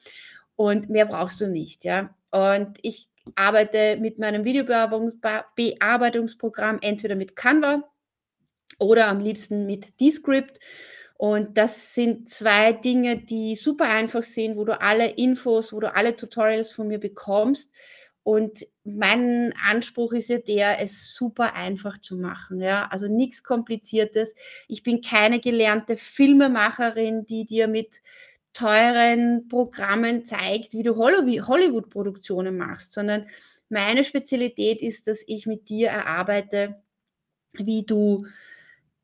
Und 0.56 0.92
mehr 0.92 1.08
brauchst 1.08 1.42
du 1.42 1.48
nicht, 1.48 1.86
ja. 1.86 2.14
Und 2.30 2.78
ich 2.84 3.11
arbeite 3.36 3.98
mit 3.98 4.20
meinem 4.20 4.44
Videobearbeitungsprogramm 4.44 6.80
entweder 6.82 7.16
mit 7.16 7.36
Canva 7.36 7.84
oder 8.80 9.08
am 9.08 9.20
liebsten 9.20 9.66
mit 9.66 10.00
Descript. 10.00 10.60
Und 11.18 11.58
das 11.58 11.94
sind 11.94 12.30
zwei 12.30 12.74
Dinge, 12.74 13.18
die 13.18 13.56
super 13.56 13.90
einfach 13.90 14.24
sind, 14.24 14.58
wo 14.58 14.66
du 14.66 14.82
alle 14.82 15.08
Infos, 15.08 15.72
wo 15.72 15.80
du 15.80 15.94
alle 15.94 16.16
Tutorials 16.16 16.72
von 16.72 16.88
mir 16.88 17.00
bekommst. 17.00 17.72
Und 18.24 18.68
mein 18.84 19.54
Anspruch 19.64 20.14
ist 20.14 20.30
ja 20.30 20.38
der, 20.38 20.82
es 20.82 21.14
super 21.14 21.56
einfach 21.56 22.00
zu 22.00 22.18
machen. 22.18 22.62
Ja? 22.62 22.88
Also 22.92 23.08
nichts 23.08 23.44
Kompliziertes. 23.44 24.36
Ich 24.68 24.84
bin 24.84 25.02
keine 25.02 25.40
gelernte 25.40 25.98
Filmemacherin, 25.98 27.26
die 27.26 27.46
dir 27.46 27.68
mit 27.68 28.02
teuren 28.54 29.48
Programmen 29.48 30.26
zeigt, 30.26 30.74
wie 30.74 30.84
du 30.84 30.96
Hollywood-Produktionen 30.98 32.58
machst, 32.58 32.94
sondern 32.94 33.28
meine 33.70 34.04
Spezialität 34.04 34.82
ist, 34.82 35.08
dass 35.08 35.24
ich 35.28 35.46
mit 35.46 35.70
dir 35.70 35.90
erarbeite, 35.90 36.82
wie 37.54 37.86
du 37.86 38.26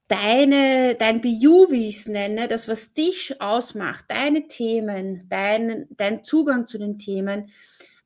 deine, 0.07 0.95
dein 0.95 1.21
BU, 1.21 1.71
wie 1.71 1.89
ich 1.89 1.97
es 1.97 2.07
nenne, 2.07 2.47
das, 2.47 2.67
was 2.67 2.93
dich 2.93 3.41
ausmacht, 3.41 4.05
deine 4.09 4.47
Themen, 4.47 5.27
dein, 5.29 5.87
dein 5.91 6.23
Zugang 6.23 6.67
zu 6.67 6.77
den 6.77 6.97
Themen, 6.97 7.49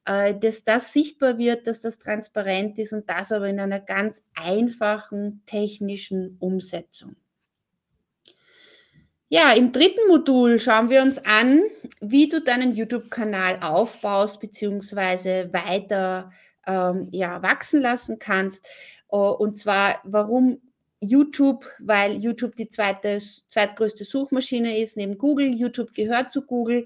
äh, 0.05 0.35
dass 0.37 0.63
das 0.63 0.93
sichtbar 0.93 1.37
wird, 1.37 1.67
dass 1.67 1.81
das 1.81 1.99
transparent 1.99 2.79
ist 2.79 2.93
und 2.93 3.09
das 3.09 3.31
aber 3.31 3.49
in 3.49 3.59
einer 3.59 3.79
ganz 3.79 4.23
einfachen 4.35 5.43
technischen 5.45 6.37
Umsetzung. 6.39 7.15
Ja, 9.33 9.53
im 9.53 9.71
dritten 9.71 10.09
Modul 10.09 10.59
schauen 10.59 10.89
wir 10.89 11.01
uns 11.01 11.17
an, 11.19 11.61
wie 12.01 12.27
du 12.27 12.41
deinen 12.41 12.73
YouTube-Kanal 12.73 13.59
aufbaust 13.61 14.41
bzw. 14.41 15.53
weiter 15.53 16.33
ähm, 16.67 17.07
ja, 17.11 17.41
wachsen 17.41 17.79
lassen 17.79 18.19
kannst. 18.19 18.67
Uh, 19.09 19.29
und 19.29 19.57
zwar, 19.57 20.01
warum 20.03 20.59
YouTube, 20.99 21.65
weil 21.79 22.17
YouTube 22.17 22.57
die 22.57 22.67
zweite, 22.67 23.19
zweitgrößte 23.47 24.03
Suchmaschine 24.03 24.77
ist 24.77 24.97
neben 24.97 25.17
Google. 25.17 25.47
YouTube 25.53 25.93
gehört 25.93 26.29
zu 26.29 26.41
Google. 26.41 26.85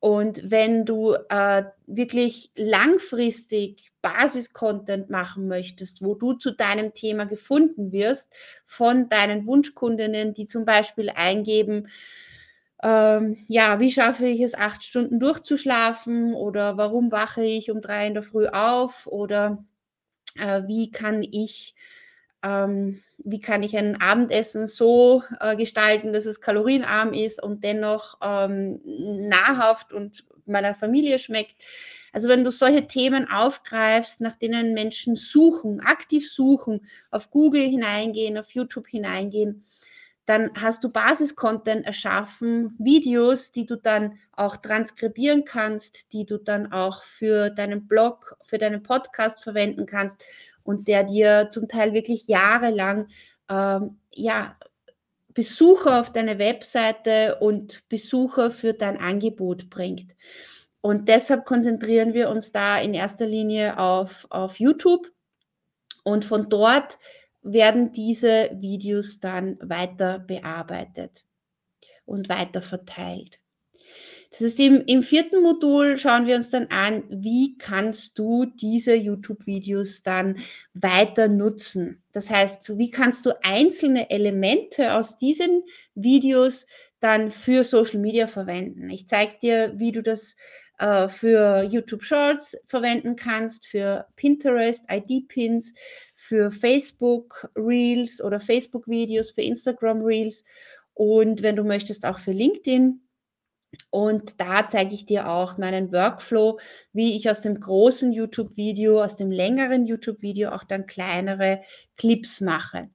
Und 0.00 0.48
wenn 0.50 0.84
du 0.84 1.14
äh, 1.28 1.64
wirklich 1.86 2.52
langfristig 2.56 3.90
Basis-Content 4.00 5.10
machen 5.10 5.48
möchtest, 5.48 6.02
wo 6.02 6.14
du 6.14 6.34
zu 6.34 6.52
deinem 6.52 6.94
Thema 6.94 7.24
gefunden 7.24 7.90
wirst 7.90 8.32
von 8.64 9.08
deinen 9.08 9.46
Wunschkundinnen, 9.46 10.34
die 10.34 10.46
zum 10.46 10.64
Beispiel 10.64 11.10
eingeben, 11.10 11.88
ähm, 12.82 13.38
ja, 13.48 13.80
wie 13.80 13.90
schaffe 13.90 14.26
ich 14.26 14.40
es, 14.40 14.54
acht 14.54 14.84
Stunden 14.84 15.18
durchzuschlafen 15.18 16.32
oder 16.34 16.76
warum 16.76 17.10
wache 17.10 17.42
ich 17.42 17.70
um 17.72 17.80
drei 17.80 18.06
in 18.06 18.14
der 18.14 18.22
Früh 18.22 18.46
auf 18.46 19.08
oder 19.08 19.64
äh, 20.36 20.62
wie 20.66 20.92
kann 20.92 21.24
ich 21.24 21.74
ähm, 22.42 23.00
wie 23.18 23.40
kann 23.40 23.62
ich 23.62 23.76
ein 23.76 24.00
Abendessen 24.00 24.66
so 24.66 25.22
äh, 25.40 25.56
gestalten, 25.56 26.12
dass 26.12 26.26
es 26.26 26.40
kalorienarm 26.40 27.12
ist 27.12 27.42
und 27.42 27.64
dennoch 27.64 28.18
ähm, 28.22 28.80
nahrhaft 28.84 29.92
und 29.92 30.24
meiner 30.46 30.74
Familie 30.74 31.18
schmeckt. 31.18 31.56
Also 32.12 32.28
wenn 32.28 32.44
du 32.44 32.50
solche 32.50 32.86
Themen 32.86 33.28
aufgreifst, 33.30 34.20
nach 34.20 34.36
denen 34.36 34.72
Menschen 34.72 35.16
suchen, 35.16 35.80
aktiv 35.80 36.30
suchen, 36.30 36.86
auf 37.10 37.30
Google 37.30 37.62
hineingehen, 37.62 38.38
auf 38.38 38.50
YouTube 38.52 38.88
hineingehen, 38.88 39.64
dann 40.28 40.50
hast 40.60 40.84
du 40.84 40.90
Basis-Content 40.90 41.86
erschaffen, 41.86 42.74
Videos, 42.78 43.50
die 43.50 43.64
du 43.64 43.76
dann 43.76 44.18
auch 44.32 44.56
transkribieren 44.56 45.44
kannst, 45.44 46.12
die 46.12 46.26
du 46.26 46.38
dann 46.38 46.70
auch 46.70 47.02
für 47.02 47.48
deinen 47.48 47.88
Blog, 47.88 48.36
für 48.42 48.58
deinen 48.58 48.82
Podcast 48.82 49.42
verwenden 49.42 49.86
kannst 49.86 50.22
und 50.62 50.86
der 50.86 51.04
dir 51.04 51.48
zum 51.50 51.66
Teil 51.66 51.94
wirklich 51.94 52.28
jahrelang 52.28 53.08
ähm, 53.48 53.98
ja, 54.12 54.56
Besucher 55.32 56.00
auf 56.00 56.12
deine 56.12 56.38
Webseite 56.38 57.36
und 57.36 57.88
Besucher 57.88 58.50
für 58.50 58.74
dein 58.74 58.98
Angebot 58.98 59.70
bringt. 59.70 60.14
Und 60.80 61.08
deshalb 61.08 61.46
konzentrieren 61.46 62.12
wir 62.12 62.28
uns 62.28 62.52
da 62.52 62.78
in 62.78 62.92
erster 62.92 63.26
Linie 63.26 63.78
auf, 63.78 64.26
auf 64.30 64.60
YouTube. 64.60 65.10
Und 66.04 66.24
von 66.24 66.48
dort 66.48 66.98
werden 67.52 67.92
diese 67.92 68.50
Videos 68.54 69.20
dann 69.20 69.58
weiter 69.60 70.18
bearbeitet. 70.18 71.24
und 72.04 72.30
weiter 72.30 72.62
verteilt. 72.62 73.38
Das 74.30 74.42
ist 74.42 74.60
im, 74.60 74.82
im 74.86 75.02
vierten 75.02 75.42
Modul 75.42 75.96
schauen 75.96 76.26
wir 76.26 76.36
uns 76.36 76.50
dann 76.50 76.66
an, 76.66 77.04
wie 77.08 77.56
kannst 77.56 78.18
du 78.18 78.44
diese 78.44 78.94
YouTube-Videos 78.94 80.02
dann 80.02 80.36
weiter 80.74 81.28
nutzen. 81.28 82.02
Das 82.12 82.28
heißt, 82.28 82.76
wie 82.76 82.90
kannst 82.90 83.24
du 83.24 83.32
einzelne 83.42 84.10
Elemente 84.10 84.94
aus 84.94 85.16
diesen 85.16 85.62
Videos 85.94 86.66
dann 87.00 87.30
für 87.30 87.64
Social 87.64 88.00
Media 88.00 88.26
verwenden. 88.26 88.90
Ich 88.90 89.08
zeige 89.08 89.38
dir, 89.40 89.72
wie 89.76 89.92
du 89.92 90.02
das 90.02 90.36
äh, 90.78 91.08
für 91.08 91.62
YouTube 91.62 92.04
Shorts 92.04 92.56
verwenden 92.66 93.16
kannst, 93.16 93.66
für 93.66 94.06
Pinterest, 94.16 94.84
ID-Pins, 94.90 95.74
für 96.20 96.50
Facebook 96.50 97.48
Reels 97.54 98.20
oder 98.20 98.40
Facebook 98.40 98.88
Videos, 98.88 99.30
für 99.30 99.42
Instagram 99.42 100.02
Reels 100.02 100.42
und 100.92 101.42
wenn 101.42 101.54
du 101.54 101.62
möchtest 101.62 102.04
auch 102.04 102.18
für 102.18 102.32
LinkedIn. 102.32 103.00
Und 103.90 104.40
da 104.40 104.66
zeige 104.66 104.94
ich 104.94 105.06
dir 105.06 105.28
auch 105.28 105.58
meinen 105.58 105.92
Workflow, 105.92 106.58
wie 106.92 107.16
ich 107.16 107.30
aus 107.30 107.40
dem 107.40 107.60
großen 107.60 108.12
YouTube-Video, 108.12 109.00
aus 109.00 109.14
dem 109.14 109.30
längeren 109.30 109.86
YouTube-Video 109.86 110.50
auch 110.50 110.64
dann 110.64 110.86
kleinere 110.86 111.60
Clips 111.96 112.40
mache. 112.40 112.90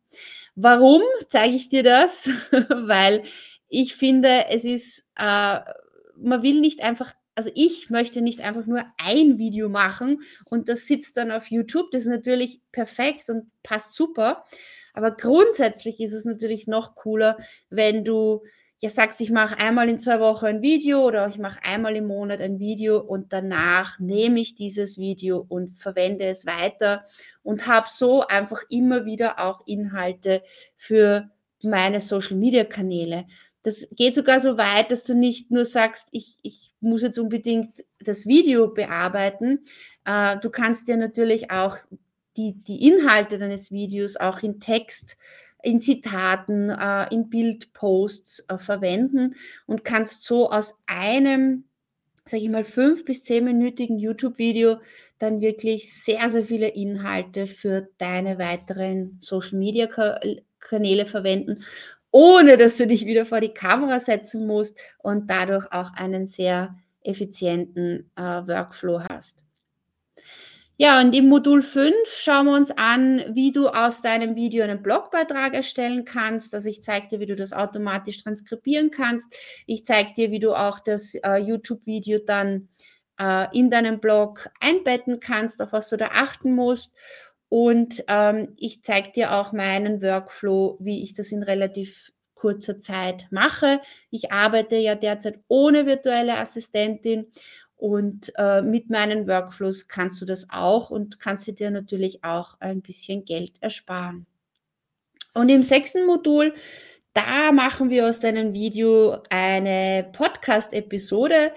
Warum 0.56 1.02
zeige 1.30 1.56
ich 1.56 1.70
dir 1.70 1.84
das? 1.84 2.30
Weil 2.52 3.24
ich 3.70 3.96
finde, 3.96 4.48
es 4.50 4.66
ist, 4.66 5.06
äh, 5.18 5.60
man 6.18 6.42
will 6.42 6.60
nicht 6.60 6.84
einfach 6.84 7.14
also 7.36 7.50
ich 7.56 7.90
möchte 7.90 8.22
nicht 8.22 8.42
einfach 8.42 8.66
nur 8.66 8.84
ein 8.98 9.38
Video 9.38 9.70
machen 9.70 10.22
und 10.46 10.70
das 10.70 10.88
sitzt 10.88 11.18
dann 11.18 11.32
auf 11.32 11.48
YouTube. 11.48 11.92
Das 11.92 12.02
ist 12.02 12.08
natürlich 12.08 12.62
perfekt 12.72 13.30
und 13.30 13.50
passt 13.64 13.94
super. 13.94 14.46
Aber 14.94 15.12
grundsätzlich 15.12 16.00
ist 16.00 16.14
es 16.14 16.26
natürlich 16.26 16.68
noch 16.68 16.96
cooler, 16.96 17.38
wenn 17.70 18.04
du 18.04 18.44
ja 18.80 18.90
sagst, 18.90 19.22
ich 19.22 19.32
mache 19.32 19.58
einmal 19.58 19.90
in 19.90 20.00
zwei 20.00 20.20
Wochen 20.20 20.46
ein 20.46 20.62
Video 20.62 21.06
oder 21.08 21.28
ich 21.30 21.38
mache 21.38 21.64
einmal 21.64 21.96
im 21.96 22.06
Monat 22.06 22.42
ein 22.42 22.60
Video 22.60 23.00
und 23.00 23.32
danach 23.32 23.98
nehme 23.98 24.42
ich 24.42 24.56
dieses 24.56 24.98
Video 24.98 25.44
und 25.48 25.80
verwende 25.80 26.26
es 26.26 26.46
weiter 26.46 27.06
und 27.44 27.66
habe 27.66 27.88
so 27.90 28.28
einfach 28.28 28.62
immer 28.70 29.06
wieder 29.06 29.40
auch 29.40 29.66
Inhalte 29.66 30.44
für 30.76 31.30
meine 31.62 32.02
Social-Media-Kanäle. 32.02 33.26
Das 33.64 33.88
geht 33.92 34.14
sogar 34.14 34.40
so 34.40 34.58
weit, 34.58 34.92
dass 34.92 35.04
du 35.04 35.16
nicht 35.16 35.50
nur 35.50 35.66
sagst, 35.66 36.10
ich, 36.12 36.38
ich 36.44 36.74
muss 36.82 37.02
jetzt 37.02 37.18
unbedingt 37.18 37.84
das 38.00 38.28
Video 38.28 38.68
bearbeiten. 38.68 39.64
Äh, 40.06 40.38
du 40.40 40.50
kannst 40.50 40.88
dir 40.88 40.98
natürlich 40.98 41.50
auch 41.50 41.78
die, 42.36 42.54
die 42.54 42.88
Inhalte 42.88 43.40
deines 43.40 43.72
Videos 43.72 44.18
auch 44.18 44.44
in 44.44 44.60
Text 44.60 45.18
in 45.64 45.82
Zitaten, 45.82 46.70
äh, 46.70 47.08
in 47.12 47.30
Bildposts 47.30 48.46
äh, 48.50 48.58
verwenden 48.58 49.36
und 49.66 49.84
kannst 49.84 50.24
so 50.24 50.52
aus 50.52 50.76
einem, 50.86 51.64
sage 52.26 52.44
ich 52.44 52.50
mal, 52.50 52.66
fünf 52.66 53.06
bis 53.06 53.24
zehnminütigen 53.24 53.98
YouTube-Video 53.98 54.78
dann 55.20 55.42
wirklich 55.42 56.04
sehr, 56.04 56.30
sehr 56.30 56.44
viele 56.44 56.68
Inhalte 56.68 57.48
für 57.48 57.88
deine 57.98 58.38
weiteren 58.38 59.18
Social-Media-Kanäle 59.22 61.06
verwenden, 61.06 61.64
ohne 62.14 62.58
dass 62.58 62.78
du 62.78 62.86
dich 62.86 63.06
wieder 63.08 63.26
vor 63.26 63.42
die 63.42 63.54
Kamera 63.54 64.00
setzen 64.00 64.46
musst 64.46 64.80
und 65.00 65.30
dadurch 65.30 65.70
auch 65.74 65.92
einen 65.94 66.28
sehr 66.28 66.76
effizienten 67.02 68.12
äh, 68.16 68.22
Workflow 68.22 69.02
hast. 69.10 69.44
Ja, 70.78 71.02
und 71.02 71.14
im 71.14 71.28
Modul 71.28 71.62
5 71.62 71.94
schauen 72.08 72.46
wir 72.48 72.54
uns 72.54 72.72
an, 72.72 73.24
wie 73.34 73.52
du 73.52 73.68
aus 73.68 74.02
deinem 74.02 74.36
Video 74.36 74.64
einen 74.64 74.84
Blogbeitrag 74.84 75.54
erstellen 75.54 76.06
kannst. 76.06 76.54
Also 76.54 76.70
ich 76.70 76.84
zeige 76.84 77.08
dir, 77.08 77.20
wie 77.20 77.26
du 77.26 77.36
das 77.36 77.52
automatisch 77.52 78.24
transkribieren 78.24 78.92
kannst. 78.92 79.36
Ich 79.66 79.86
zeige 79.86 80.14
dir, 80.14 80.32
wie 80.32 80.40
du 80.40 80.54
auch 80.54 80.80
das 80.80 81.16
äh, 81.16 81.38
YouTube-Video 81.38 82.20
dann 82.20 82.70
äh, 83.20 83.48
in 83.58 83.70
deinem 83.70 84.00
Blog 84.00 84.50
einbetten 84.60 85.20
kannst, 85.20 85.62
auf 85.62 85.74
was 85.74 85.90
du 85.90 85.98
da 85.98 86.10
achten 86.14 86.54
musst. 86.54 86.92
Und 87.54 88.04
ähm, 88.08 88.56
ich 88.58 88.82
zeige 88.82 89.12
dir 89.12 89.36
auch 89.36 89.54
meinen 89.54 90.02
Workflow, 90.02 90.76
wie 90.80 91.04
ich 91.04 91.14
das 91.14 91.32
in 91.32 91.44
relativ 91.44 92.12
kurzer 92.34 92.80
Zeit 92.80 93.28
mache. 93.30 93.80
Ich 94.10 94.32
arbeite 94.32 94.76
ja 94.78 94.96
derzeit 94.96 95.40
ohne 95.50 95.86
virtuelle 95.86 96.40
Assistentin 96.40 97.28
und 97.76 98.34
äh, 98.38 98.64
mit 98.64 98.90
meinen 98.90 99.28
Workflows 99.28 99.88
kannst 99.88 100.20
du 100.20 100.26
das 100.26 100.48
auch 100.50 100.90
und 100.90 101.20
kannst 101.20 101.46
dir 101.46 101.70
natürlich 101.70 102.24
auch 102.24 102.60
ein 102.60 102.82
bisschen 102.82 103.24
Geld 103.24 103.54
ersparen. 103.62 104.26
Und 105.36 105.50
im 105.50 105.62
sechsten 105.62 106.08
Modul, 106.08 106.56
da 107.14 107.52
machen 107.52 107.92
wir 107.92 108.08
aus 108.08 108.20
deinem 108.20 108.56
Video 108.56 109.22
eine 109.30 110.10
Podcast-Episode. 110.12 111.52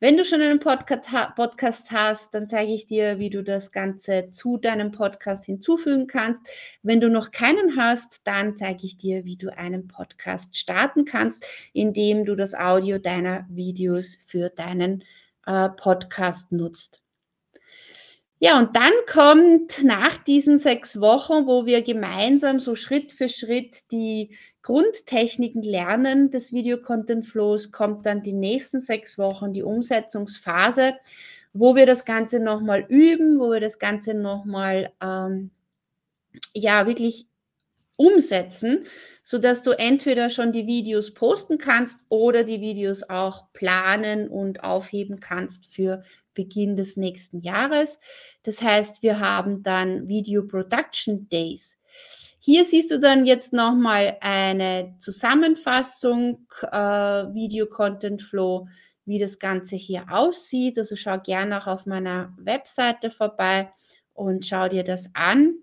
Wenn 0.00 0.16
du 0.16 0.24
schon 0.24 0.40
einen 0.40 0.58
Podcast 0.60 1.90
hast, 1.90 2.34
dann 2.34 2.48
zeige 2.48 2.72
ich 2.72 2.86
dir, 2.86 3.18
wie 3.18 3.30
du 3.30 3.44
das 3.44 3.70
Ganze 3.70 4.30
zu 4.32 4.56
deinem 4.56 4.90
Podcast 4.90 5.46
hinzufügen 5.46 6.06
kannst. 6.06 6.42
Wenn 6.82 7.00
du 7.00 7.08
noch 7.08 7.30
keinen 7.30 7.76
hast, 7.76 8.20
dann 8.24 8.56
zeige 8.56 8.84
ich 8.84 8.96
dir, 8.96 9.24
wie 9.24 9.36
du 9.36 9.56
einen 9.56 9.86
Podcast 9.86 10.56
starten 10.56 11.04
kannst, 11.04 11.46
indem 11.72 12.24
du 12.24 12.34
das 12.34 12.54
Audio 12.54 12.98
deiner 12.98 13.46
Videos 13.48 14.18
für 14.26 14.48
deinen 14.48 15.00
Podcast 15.00 15.20
äh, 15.46 15.70
Podcast 15.70 16.52
nutzt. 16.52 17.02
Ja, 18.42 18.58
und 18.58 18.74
dann 18.74 18.92
kommt 19.06 19.84
nach 19.84 20.16
diesen 20.16 20.56
sechs 20.56 20.98
Wochen, 20.98 21.46
wo 21.46 21.66
wir 21.66 21.82
gemeinsam 21.82 22.58
so 22.58 22.74
Schritt 22.74 23.12
für 23.12 23.28
Schritt 23.28 23.92
die 23.92 24.30
Grundtechniken 24.62 25.62
lernen 25.62 26.30
des 26.30 26.50
Video-Content-Flows, 26.50 27.70
kommt 27.70 28.06
dann 28.06 28.22
die 28.22 28.32
nächsten 28.32 28.80
sechs 28.80 29.18
Wochen 29.18 29.52
die 29.52 29.62
Umsetzungsphase, 29.62 30.94
wo 31.52 31.76
wir 31.76 31.84
das 31.84 32.06
Ganze 32.06 32.40
nochmal 32.40 32.86
üben, 32.88 33.38
wo 33.38 33.50
wir 33.52 33.60
das 33.60 33.78
Ganze 33.78 34.14
nochmal 34.14 34.90
ähm, 35.02 35.50
ja 36.54 36.86
wirklich 36.86 37.26
umsetzen, 38.00 38.80
sodass 39.22 39.62
du 39.62 39.72
entweder 39.72 40.30
schon 40.30 40.52
die 40.52 40.66
Videos 40.66 41.12
posten 41.12 41.58
kannst 41.58 42.00
oder 42.08 42.44
die 42.44 42.62
Videos 42.62 43.02
auch 43.02 43.52
planen 43.52 44.26
und 44.26 44.64
aufheben 44.64 45.20
kannst 45.20 45.66
für 45.66 46.02
Beginn 46.32 46.76
des 46.76 46.96
nächsten 46.96 47.40
Jahres. 47.40 48.00
Das 48.42 48.62
heißt, 48.62 49.02
wir 49.02 49.20
haben 49.20 49.62
dann 49.62 50.08
Video 50.08 50.46
Production 50.46 51.28
Days. 51.28 51.76
Hier 52.38 52.64
siehst 52.64 52.90
du 52.90 52.98
dann 52.98 53.26
jetzt 53.26 53.52
nochmal 53.52 54.16
eine 54.22 54.94
Zusammenfassung, 54.98 56.46
äh, 56.62 56.78
Video 56.78 57.66
Content 57.66 58.22
Flow, 58.22 58.66
wie 59.04 59.18
das 59.18 59.38
Ganze 59.38 59.76
hier 59.76 60.06
aussieht. 60.08 60.78
Also 60.78 60.96
schau 60.96 61.18
gerne 61.18 61.60
auch 61.60 61.66
auf 61.66 61.84
meiner 61.84 62.32
Webseite 62.38 63.10
vorbei 63.10 63.70
und 64.14 64.46
schau 64.46 64.68
dir 64.68 64.84
das 64.84 65.10
an. 65.12 65.56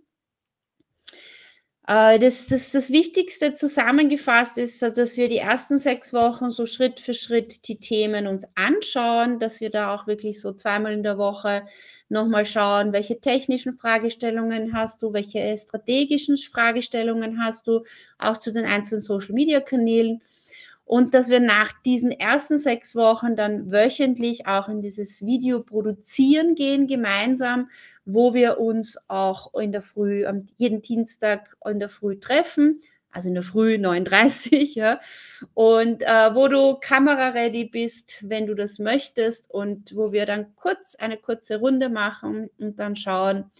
Äh, 1.88 2.20
das, 2.20 2.48
das, 2.48 2.72
das 2.72 2.92
Wichtigste 2.92 3.54
zusammengefasst 3.54 4.58
ist, 4.58 4.82
dass 4.82 5.16
wir 5.16 5.30
die 5.30 5.38
ersten 5.38 5.80
sechs 5.80 6.12
Wochen 6.14 6.52
so 6.52 6.66
Schritt 6.66 7.00
für 7.00 7.14
Schritt 7.14 7.68
die 7.68 7.80
Themen 7.80 8.28
uns 8.28 8.46
anschauen, 8.56 9.40
dass 9.40 9.62
wir 9.62 9.70
da 9.70 9.96
auch 9.96 10.06
wirklich 10.06 10.42
so 10.42 10.52
zweimal 10.52 10.92
in 10.94 11.04
der 11.04 11.18
Woche 11.18 11.66
nochmal 12.10 12.46
schauen, 12.46 12.92
welche 12.92 13.20
technischen 13.22 13.74
Fragestellungen 13.74 14.74
hast 14.74 15.02
du, 15.02 15.14
welche 15.14 15.58
strategischen 15.58 16.38
Fragestellungen 16.38 17.42
hast 17.42 17.68
du, 17.68 17.84
auch 18.18 18.38
zu 18.38 18.52
den 18.52 18.66
einzelnen 18.66 19.02
Social-Media-Kanälen 19.02 20.22
und 20.88 21.14
dass 21.14 21.28
wir 21.28 21.42
nach 21.42 21.74
diesen 21.86 22.12
ersten 22.12 22.60
sechs 22.60 22.96
Wochen 22.96 23.36
dann 23.36 23.74
wöchentlich 23.74 24.48
auch 24.48 24.70
in 24.70 24.82
dieses 24.82 25.26
Video 25.26 25.62
produzieren 25.62 26.56
gehen 26.56 26.88
gemeinsam, 26.88 27.70
wo 28.06 28.34
wir 28.34 28.58
uns 28.58 28.98
auch 29.10 29.54
in 29.56 29.74
der 29.74 29.82
Früh, 29.82 30.26
jeden 30.56 30.82
Dienstag 30.82 31.58
in 31.70 31.82
der 31.82 31.90
Früh 31.90 32.18
treffen, 32.18 32.80
also 33.12 33.28
in 33.28 33.34
der 33.34 33.44
Früh 33.44 33.78
39, 33.78 34.76
ja, 34.76 35.02
und 35.54 36.04
äh, 36.04 36.34
wo 36.34 36.48
du 36.48 36.78
kameraready 36.80 37.66
bist, 37.66 38.20
wenn 38.22 38.48
du 38.48 38.56
das 38.56 38.80
möchtest 38.80 39.52
und 39.52 39.94
wo 39.94 40.14
wir 40.14 40.26
dann 40.26 40.56
kurz 40.56 40.96
eine 40.96 41.18
kurze 41.18 41.60
Runde 41.60 41.90
machen 41.90 42.50
und 42.60 42.80
dann 42.80 42.96
schauen, 42.96 43.52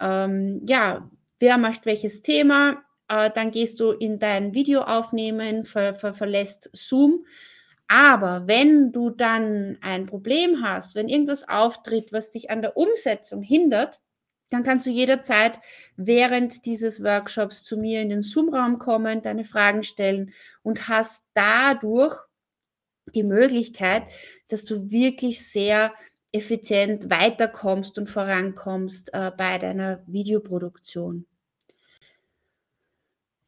ähm, 0.00 0.62
ja, 0.66 1.10
wer 1.40 1.58
macht 1.58 1.84
welches 1.84 2.22
Thema, 2.22 2.82
äh, 3.14 3.30
dann 3.32 3.52
gehst 3.52 3.78
du 3.78 3.92
in 3.92 4.18
dein 4.18 4.54
Video 4.54 4.80
aufnehmen, 4.80 5.64
ver, 5.64 5.94
ver, 5.94 6.14
verlässt 6.14 6.68
Zoom. 6.72 7.24
Aber 7.86 8.48
wenn 8.48 8.92
du 8.92 9.10
dann 9.10 9.78
ein 9.82 10.06
Problem 10.06 10.62
hast, 10.62 10.94
wenn 10.94 11.08
irgendwas 11.08 11.48
auftritt, 11.48 12.12
was 12.12 12.32
dich 12.32 12.50
an 12.50 12.62
der 12.62 12.76
Umsetzung 12.76 13.42
hindert, 13.42 14.00
dann 14.50 14.64
kannst 14.64 14.86
du 14.86 14.90
jederzeit 14.90 15.60
während 15.96 16.66
dieses 16.66 17.02
Workshops 17.02 17.62
zu 17.62 17.76
mir 17.76 18.02
in 18.02 18.08
den 18.08 18.22
Zoom-Raum 18.22 18.78
kommen, 18.78 19.22
deine 19.22 19.44
Fragen 19.44 19.84
stellen 19.84 20.32
und 20.62 20.88
hast 20.88 21.22
dadurch 21.34 22.16
die 23.14 23.22
Möglichkeit, 23.22 24.04
dass 24.48 24.64
du 24.64 24.90
wirklich 24.90 25.46
sehr 25.46 25.94
effizient 26.32 27.10
weiterkommst 27.10 27.96
und 27.98 28.10
vorankommst 28.10 29.14
äh, 29.14 29.30
bei 29.36 29.58
deiner 29.58 30.02
Videoproduktion. 30.06 31.26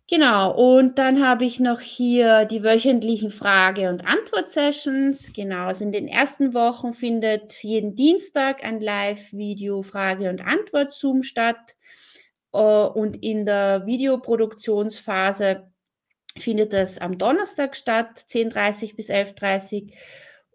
Genau, 0.09 0.53
und 0.55 0.99
dann 0.99 1.27
habe 1.27 1.45
ich 1.45 1.59
noch 1.59 1.81
hier 1.81 2.45
die 2.45 2.63
wöchentlichen 2.63 3.33
Frage- 3.33 3.89
und 3.89 4.07
Antwort-Sessions. 4.07 5.33
Genau, 5.33 5.67
also 5.67 5.83
in 5.83 5.91
den 5.91 6.07
ersten 6.07 6.55
Wochen 6.55 6.93
findet 6.93 7.61
jeden 7.65 7.97
Dienstag 7.97 8.65
ein 8.65 8.81
Live-Video 8.81 9.83
Frage- 9.83 10.31
und 10.31 10.47
Antwort-Zoom 10.47 11.25
statt. 11.25 11.75
Äh, 12.53 12.59
und 12.59 13.25
in 13.25 13.47
der 13.47 13.85
Videoproduktionsphase 13.87 15.73
findet 16.39 16.73
das 16.73 16.99
am 16.99 17.19
Donnerstag 17.19 17.75
statt, 17.75 18.17
10.30 18.29 18.95
bis 18.95 19.11
11.30 19.11 19.93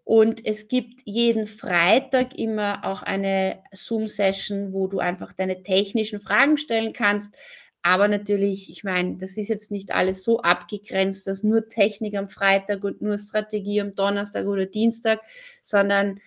und 0.04 0.44
es 0.44 0.66
gibt 0.66 1.02
jeden 1.04 1.46
Freitag 1.46 2.36
immer 2.38 2.84
auch 2.84 3.02
eine 3.02 3.62
Zoom-Session, 3.72 4.72
wo 4.72 4.88
du 4.88 4.98
einfach 4.98 5.32
deine 5.32 5.62
technischen 5.62 6.20
Fragen 6.20 6.56
stellen 6.56 6.92
kannst. 6.92 7.36
Aber 7.82 8.06
natürlich, 8.06 8.70
ich 8.70 8.84
meine, 8.84 9.16
das 9.16 9.36
ist 9.36 9.48
jetzt 9.48 9.72
nicht 9.72 9.92
alles 9.92 10.22
so 10.22 10.40
abgegrenzt, 10.40 11.26
dass 11.26 11.42
nur 11.42 11.68
Technik 11.68 12.16
am 12.16 12.28
Freitag 12.28 12.84
und 12.84 13.02
nur 13.02 13.18
Strategie 13.18 13.80
am 13.80 13.96
Donnerstag 13.96 14.46
oder 14.46 14.66
Dienstag, 14.66 15.20
sondern 15.64 16.20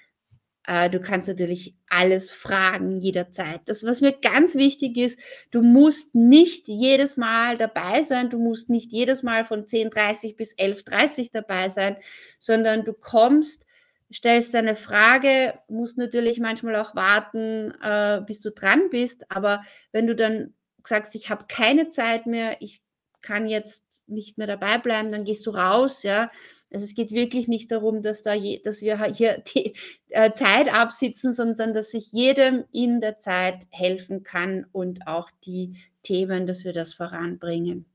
äh, 0.68 0.90
du 0.90 1.00
kannst 1.00 1.28
natürlich 1.28 1.76
alles 1.88 2.32
fragen 2.32 3.00
jederzeit. 3.00 3.62
Das, 3.66 3.86
was 3.86 4.02
mir 4.02 4.14
ganz 4.14 4.56
wichtig 4.56 4.98
ist, 4.98 5.20
du 5.52 5.62
musst 5.62 6.14
nicht 6.16 6.68
jedes 6.68 7.18
Mal 7.18 7.58
dabei 7.58 8.02
sein, 8.04 8.30
du 8.30 8.40
musst 8.40 8.70
nicht 8.70 8.92
jedes 8.92 9.24
Mal 9.24 9.46
von 9.46 9.66
10.30 9.66 10.36
bis 10.36 10.56
11.30 10.56 11.30
dabei 11.32 11.70
sein, 11.70 11.98
sondern 12.40 12.84
du 12.84 12.94
kommst, 12.94 13.66
stellst 14.14 14.54
deine 14.54 14.76
Frage, 14.76 15.54
musst 15.68 15.98
natürlich 15.98 16.40
manchmal 16.40 16.76
auch 16.76 16.96
warten, 16.96 17.74
äh, 17.82 18.22
bis 18.26 18.42
du 18.42 18.52
dran 18.52 18.90
bist, 18.90 19.32
aber 19.32 19.64
wenn 19.92 20.08
du 20.08 20.16
dann 20.16 20.54
sagst, 20.88 21.16
ich 21.16 21.30
habe 21.30 21.46
keine 21.48 21.90
Zeit 21.90 22.26
mehr, 22.26 22.58
ich 22.62 22.82
kann 23.22 23.48
jetzt 23.48 23.84
nicht 24.08 24.38
mehr 24.38 24.48
dabei 24.48 24.78
bleiben, 24.78 25.12
dann 25.12 25.24
gehst 25.24 25.46
du 25.48 25.52
raus, 25.52 26.04
ja. 26.04 26.30
Also 26.72 26.86
es 26.86 26.94
geht 26.94 27.12
wirklich 27.12 27.48
nicht 27.48 27.72
darum, 27.72 28.02
dass, 28.02 28.24
da 28.24 28.34
je, 28.34 28.62
dass 28.64 28.82
wir 28.82 29.04
hier 29.06 29.44
die 29.56 29.76
äh, 30.10 30.32
Zeit 30.34 30.72
absitzen, 30.74 31.34
sondern 31.34 31.74
dass 31.74 31.94
ich 31.94 32.12
jedem 32.12 32.66
in 32.72 33.02
der 33.02 33.18
Zeit 33.18 33.66
helfen 33.72 34.24
kann 34.24 34.66
und 34.72 35.08
auch 35.08 35.30
die 35.46 35.78
Themen, 36.04 36.46
dass 36.46 36.66
wir 36.66 36.74
das 36.74 36.94
voranbringen. 36.94 37.86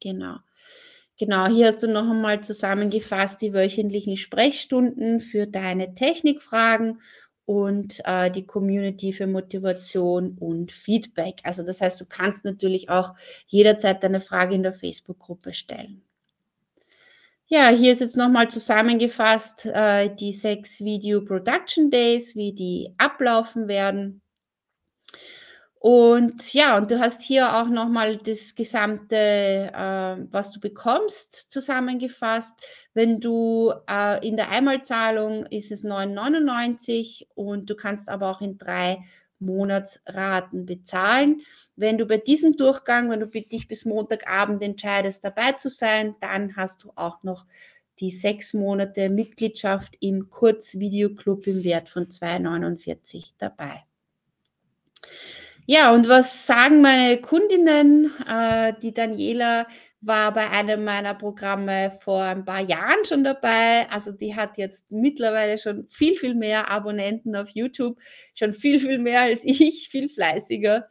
Genau. 0.00 0.36
Genau, 1.16 1.46
hier 1.46 1.68
hast 1.68 1.82
du 1.82 1.86
noch 1.86 2.10
einmal 2.10 2.42
zusammengefasst 2.42 3.40
die 3.40 3.54
wöchentlichen 3.54 4.16
Sprechstunden 4.16 5.20
für 5.20 5.46
deine 5.46 5.94
Technikfragen 5.94 7.00
und 7.46 8.00
äh, 8.04 8.30
die 8.30 8.46
Community 8.46 9.12
für 9.12 9.26
Motivation 9.26 10.36
und 10.38 10.72
Feedback. 10.72 11.40
Also 11.42 11.62
das 11.62 11.80
heißt, 11.80 12.00
du 12.00 12.06
kannst 12.06 12.44
natürlich 12.44 12.88
auch 12.88 13.14
jederzeit 13.46 14.02
deine 14.02 14.20
Frage 14.20 14.54
in 14.54 14.62
der 14.62 14.74
Facebook-Gruppe 14.74 15.52
stellen. 15.52 16.02
Ja, 17.46 17.68
hier 17.68 17.92
ist 17.92 18.00
jetzt 18.00 18.16
nochmal 18.16 18.48
zusammengefasst 18.48 19.66
äh, 19.66 20.14
die 20.14 20.32
sechs 20.32 20.82
Video 20.82 21.20
Production 21.20 21.90
Days, 21.90 22.34
wie 22.34 22.52
die 22.52 22.94
ablaufen 22.96 23.68
werden. 23.68 24.22
Und 25.86 26.54
ja, 26.54 26.78
und 26.78 26.90
du 26.90 26.98
hast 26.98 27.20
hier 27.20 27.56
auch 27.56 27.68
nochmal 27.68 28.16
das 28.16 28.54
gesamte, 28.54 29.16
äh, 29.16 30.16
was 30.30 30.50
du 30.50 30.58
bekommst, 30.58 31.52
zusammengefasst. 31.52 32.54
Wenn 32.94 33.20
du 33.20 33.70
äh, 33.86 34.26
in 34.26 34.38
der 34.38 34.48
Einmalzahlung 34.48 35.44
ist 35.44 35.70
es 35.70 35.84
9,99 35.84 37.26
und 37.34 37.68
du 37.68 37.74
kannst 37.74 38.08
aber 38.08 38.30
auch 38.30 38.40
in 38.40 38.56
drei 38.56 39.04
Monatsraten 39.40 40.64
bezahlen. 40.64 41.42
Wenn 41.76 41.98
du 41.98 42.06
bei 42.06 42.16
diesem 42.16 42.56
Durchgang, 42.56 43.10
wenn 43.10 43.20
du 43.20 43.26
dich 43.26 43.68
bis 43.68 43.84
Montagabend 43.84 44.62
entscheidest, 44.62 45.22
dabei 45.22 45.52
zu 45.52 45.68
sein, 45.68 46.14
dann 46.18 46.56
hast 46.56 46.84
du 46.84 46.92
auch 46.94 47.22
noch 47.24 47.44
die 48.00 48.10
sechs 48.10 48.54
Monate 48.54 49.10
Mitgliedschaft 49.10 49.98
im 50.00 50.30
Kurzvideoclub 50.30 51.46
im 51.46 51.62
Wert 51.62 51.90
von 51.90 52.06
2,49 52.06 53.32
dabei. 53.36 53.84
Ja, 55.66 55.94
und 55.94 56.08
was 56.08 56.46
sagen 56.46 56.82
meine 56.82 57.18
Kundinnen? 57.22 58.12
Äh, 58.28 58.74
die 58.82 58.92
Daniela 58.92 59.66
war 60.02 60.32
bei 60.34 60.50
einem 60.50 60.84
meiner 60.84 61.14
Programme 61.14 61.96
vor 62.02 62.22
ein 62.22 62.44
paar 62.44 62.60
Jahren 62.60 63.04
schon 63.06 63.24
dabei. 63.24 63.88
Also 63.90 64.12
die 64.12 64.36
hat 64.36 64.58
jetzt 64.58 64.90
mittlerweile 64.90 65.56
schon 65.56 65.86
viel, 65.88 66.16
viel 66.16 66.34
mehr 66.34 66.70
Abonnenten 66.70 67.34
auf 67.34 67.48
YouTube, 67.48 67.98
schon 68.34 68.52
viel, 68.52 68.78
viel 68.78 68.98
mehr 68.98 69.22
als 69.22 69.42
ich, 69.44 69.88
viel 69.90 70.10
fleißiger. 70.10 70.88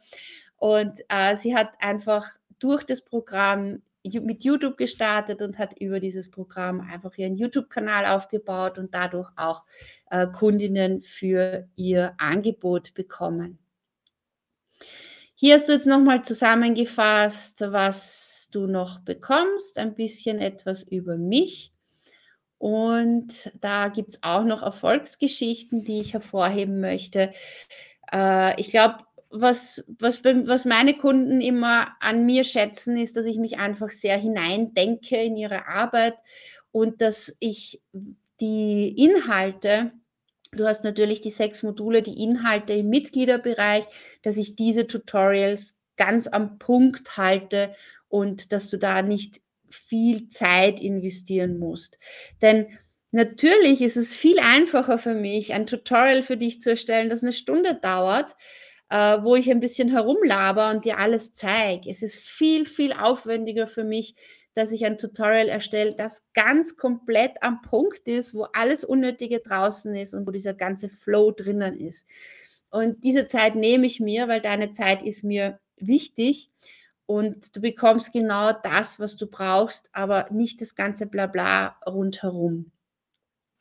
Und 0.56 1.00
äh, 1.08 1.36
sie 1.36 1.54
hat 1.56 1.74
einfach 1.80 2.26
durch 2.58 2.82
das 2.84 3.02
Programm 3.02 3.82
mit 4.02 4.44
YouTube 4.44 4.76
gestartet 4.76 5.40
und 5.40 5.58
hat 5.58 5.78
über 5.80 6.00
dieses 6.00 6.30
Programm 6.30 6.80
einfach 6.80 7.16
ihren 7.16 7.36
YouTube-Kanal 7.36 8.06
aufgebaut 8.06 8.78
und 8.78 8.92
dadurch 8.92 9.30
auch 9.36 9.64
äh, 10.10 10.26
Kundinnen 10.26 11.00
für 11.00 11.68
ihr 11.76 12.14
Angebot 12.18 12.92
bekommen. 12.94 13.58
Hier 15.34 15.54
hast 15.54 15.68
du 15.68 15.72
jetzt 15.72 15.86
nochmal 15.86 16.24
zusammengefasst, 16.24 17.60
was 17.60 18.48
du 18.52 18.66
noch 18.66 19.00
bekommst, 19.00 19.78
ein 19.78 19.94
bisschen 19.94 20.38
etwas 20.38 20.82
über 20.82 21.16
mich. 21.16 21.72
Und 22.58 23.52
da 23.60 23.88
gibt 23.88 24.10
es 24.10 24.22
auch 24.22 24.44
noch 24.44 24.62
Erfolgsgeschichten, 24.62 25.84
die 25.84 26.00
ich 26.00 26.14
hervorheben 26.14 26.80
möchte. 26.80 27.30
Äh, 28.12 28.58
ich 28.60 28.70
glaube, 28.70 28.98
was, 29.30 29.84
was, 29.98 30.22
was 30.24 30.64
meine 30.64 30.94
Kunden 30.94 31.40
immer 31.40 31.88
an 32.00 32.24
mir 32.24 32.44
schätzen, 32.44 32.96
ist, 32.96 33.16
dass 33.16 33.26
ich 33.26 33.38
mich 33.38 33.58
einfach 33.58 33.90
sehr 33.90 34.16
hineindenke 34.16 35.16
in 35.16 35.36
ihre 35.36 35.66
Arbeit 35.66 36.14
und 36.70 37.00
dass 37.00 37.36
ich 37.40 37.82
die 38.40 38.88
Inhalte, 38.96 39.92
Du 40.56 40.66
hast 40.66 40.84
natürlich 40.84 41.20
die 41.20 41.30
sechs 41.30 41.62
Module, 41.62 42.02
die 42.02 42.22
Inhalte 42.22 42.72
im 42.72 42.88
Mitgliederbereich, 42.88 43.84
dass 44.22 44.36
ich 44.36 44.56
diese 44.56 44.86
Tutorials 44.86 45.74
ganz 45.96 46.26
am 46.26 46.58
Punkt 46.58 47.16
halte 47.16 47.74
und 48.08 48.52
dass 48.52 48.68
du 48.68 48.78
da 48.78 49.02
nicht 49.02 49.40
viel 49.70 50.28
Zeit 50.28 50.80
investieren 50.80 51.58
musst. 51.58 51.98
Denn 52.42 52.66
natürlich 53.10 53.80
ist 53.80 53.96
es 53.96 54.14
viel 54.14 54.38
einfacher 54.38 54.98
für 54.98 55.14
mich, 55.14 55.52
ein 55.52 55.66
Tutorial 55.66 56.22
für 56.22 56.36
dich 56.36 56.60
zu 56.60 56.70
erstellen, 56.70 57.10
das 57.10 57.22
eine 57.22 57.32
Stunde 57.32 57.74
dauert, 57.80 58.34
äh, 58.90 59.18
wo 59.22 59.36
ich 59.36 59.50
ein 59.50 59.60
bisschen 59.60 59.90
herumlaber 59.90 60.70
und 60.70 60.84
dir 60.84 60.98
alles 60.98 61.32
zeige. 61.32 61.90
Es 61.90 62.02
ist 62.02 62.16
viel, 62.16 62.66
viel 62.66 62.92
aufwendiger 62.92 63.66
für 63.66 63.84
mich, 63.84 64.14
dass 64.54 64.72
ich 64.72 64.86
ein 64.86 64.98
Tutorial 64.98 65.48
erstelle, 65.48 65.94
das 65.94 66.22
ganz 66.32 66.76
komplett 66.76 67.42
am 67.42 67.60
Punkt 67.62 68.06
ist, 68.08 68.34
wo 68.34 68.44
alles 68.52 68.84
Unnötige 68.84 69.40
draußen 69.40 69.94
ist 69.94 70.14
und 70.14 70.26
wo 70.26 70.30
dieser 70.30 70.54
ganze 70.54 70.88
Flow 70.88 71.32
drinnen 71.32 71.78
ist. 71.78 72.08
Und 72.70 73.04
diese 73.04 73.28
Zeit 73.28 73.56
nehme 73.56 73.86
ich 73.86 74.00
mir, 74.00 74.28
weil 74.28 74.40
deine 74.40 74.72
Zeit 74.72 75.02
ist 75.02 75.24
mir 75.24 75.60
wichtig 75.76 76.50
und 77.06 77.54
du 77.54 77.60
bekommst 77.60 78.12
genau 78.12 78.52
das, 78.52 78.98
was 78.98 79.16
du 79.16 79.26
brauchst, 79.26 79.90
aber 79.92 80.28
nicht 80.30 80.60
das 80.60 80.74
ganze 80.74 81.06
Blabla 81.06 81.76
rundherum. 81.86 82.72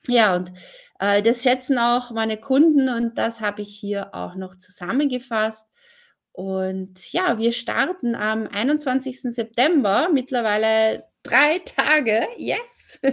Ja, 0.08 0.36
und 0.36 0.52
äh, 1.00 1.22
das 1.22 1.44
schätzen 1.44 1.78
auch 1.78 2.12
meine 2.12 2.38
Kunden 2.38 2.90
und 2.90 3.18
das 3.18 3.40
habe 3.40 3.62
ich 3.62 3.70
hier 3.74 4.14
auch 4.14 4.36
noch 4.36 4.56
zusammengefasst. 4.56 5.68
Und 6.34 7.14
ja, 7.14 7.38
wir 7.38 7.52
starten 7.52 8.16
am 8.16 8.48
21. 8.48 9.22
September, 9.22 10.10
mittlerweile 10.12 11.06
drei 11.24 11.60
Tage. 11.60 12.28
Yes! 12.38 13.00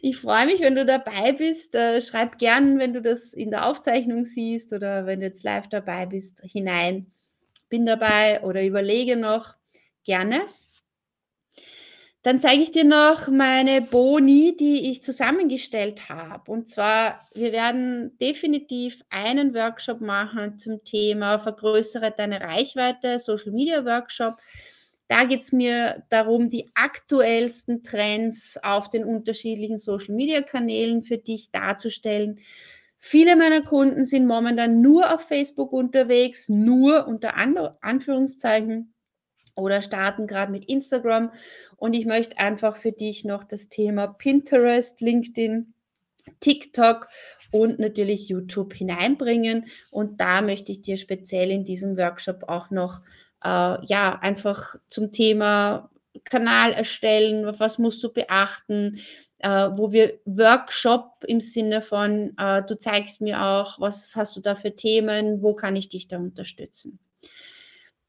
Ich 0.00 0.18
freue 0.18 0.46
mich, 0.46 0.60
wenn 0.60 0.76
du 0.76 0.86
dabei 0.86 1.32
bist. 1.32 1.74
Äh, 1.74 2.00
schreib 2.00 2.38
gern, 2.38 2.78
wenn 2.78 2.92
du 2.92 3.02
das 3.02 3.34
in 3.34 3.50
der 3.50 3.66
Aufzeichnung 3.66 4.24
siehst 4.24 4.72
oder 4.72 5.04
wenn 5.04 5.20
du 5.20 5.26
jetzt 5.26 5.42
live 5.42 5.68
dabei 5.68 6.06
bist, 6.06 6.40
hinein. 6.44 7.12
Bin 7.68 7.86
dabei 7.86 8.40
oder 8.42 8.64
überlege 8.64 9.16
noch. 9.16 9.56
Gerne. 10.04 10.42
Dann 12.22 12.40
zeige 12.40 12.62
ich 12.62 12.70
dir 12.70 12.84
noch 12.84 13.26
meine 13.26 13.82
Boni, 13.82 14.56
die 14.56 14.90
ich 14.90 15.02
zusammengestellt 15.02 16.08
habe. 16.08 16.52
Und 16.52 16.68
zwar, 16.68 17.20
wir 17.34 17.50
werden 17.50 18.16
definitiv 18.18 19.02
einen 19.10 19.54
Workshop 19.54 20.00
machen 20.00 20.56
zum 20.56 20.84
Thema 20.84 21.40
Vergrößere 21.40 22.14
deine 22.16 22.40
Reichweite, 22.40 23.18
Social 23.18 23.50
Media 23.50 23.84
Workshop. 23.84 24.36
Da 25.08 25.24
geht 25.24 25.42
es 25.42 25.50
mir 25.50 26.04
darum, 26.10 26.48
die 26.48 26.70
aktuellsten 26.74 27.82
Trends 27.82 28.56
auf 28.62 28.88
den 28.88 29.04
unterschiedlichen 29.04 29.76
Social 29.76 30.14
Media 30.14 30.42
Kanälen 30.42 31.02
für 31.02 31.18
dich 31.18 31.50
darzustellen. 31.50 32.38
Viele 32.98 33.34
meiner 33.34 33.62
Kunden 33.62 34.04
sind 34.04 34.28
momentan 34.28 34.80
nur 34.80 35.12
auf 35.12 35.22
Facebook 35.22 35.72
unterwegs, 35.72 36.48
nur 36.48 37.08
unter 37.08 37.34
Anführungszeichen 37.36 38.91
oder 39.54 39.82
starten 39.82 40.26
gerade 40.26 40.52
mit 40.52 40.64
Instagram. 40.66 41.32
Und 41.76 41.94
ich 41.94 42.06
möchte 42.06 42.38
einfach 42.38 42.76
für 42.76 42.92
dich 42.92 43.24
noch 43.24 43.44
das 43.44 43.68
Thema 43.68 44.06
Pinterest, 44.06 45.00
LinkedIn, 45.00 45.74
TikTok 46.40 47.08
und 47.50 47.78
natürlich 47.78 48.28
YouTube 48.28 48.74
hineinbringen. 48.74 49.66
Und 49.90 50.20
da 50.20 50.42
möchte 50.42 50.72
ich 50.72 50.82
dir 50.82 50.96
speziell 50.96 51.50
in 51.50 51.64
diesem 51.64 51.96
Workshop 51.96 52.44
auch 52.48 52.70
noch 52.70 53.00
äh, 53.44 53.86
ja, 53.86 54.18
einfach 54.20 54.76
zum 54.88 55.12
Thema 55.12 55.90
Kanal 56.24 56.72
erstellen, 56.72 57.58
was 57.58 57.78
musst 57.78 58.02
du 58.02 58.12
beachten, 58.12 59.00
äh, 59.38 59.48
wo 59.48 59.92
wir 59.92 60.20
Workshop 60.24 61.24
im 61.26 61.40
Sinne 61.40 61.82
von, 61.82 62.34
äh, 62.38 62.62
du 62.62 62.78
zeigst 62.78 63.20
mir 63.20 63.42
auch, 63.42 63.80
was 63.80 64.14
hast 64.14 64.36
du 64.36 64.40
da 64.40 64.54
für 64.54 64.74
Themen, 64.74 65.42
wo 65.42 65.54
kann 65.54 65.74
ich 65.74 65.88
dich 65.88 66.08
da 66.08 66.18
unterstützen. 66.18 66.98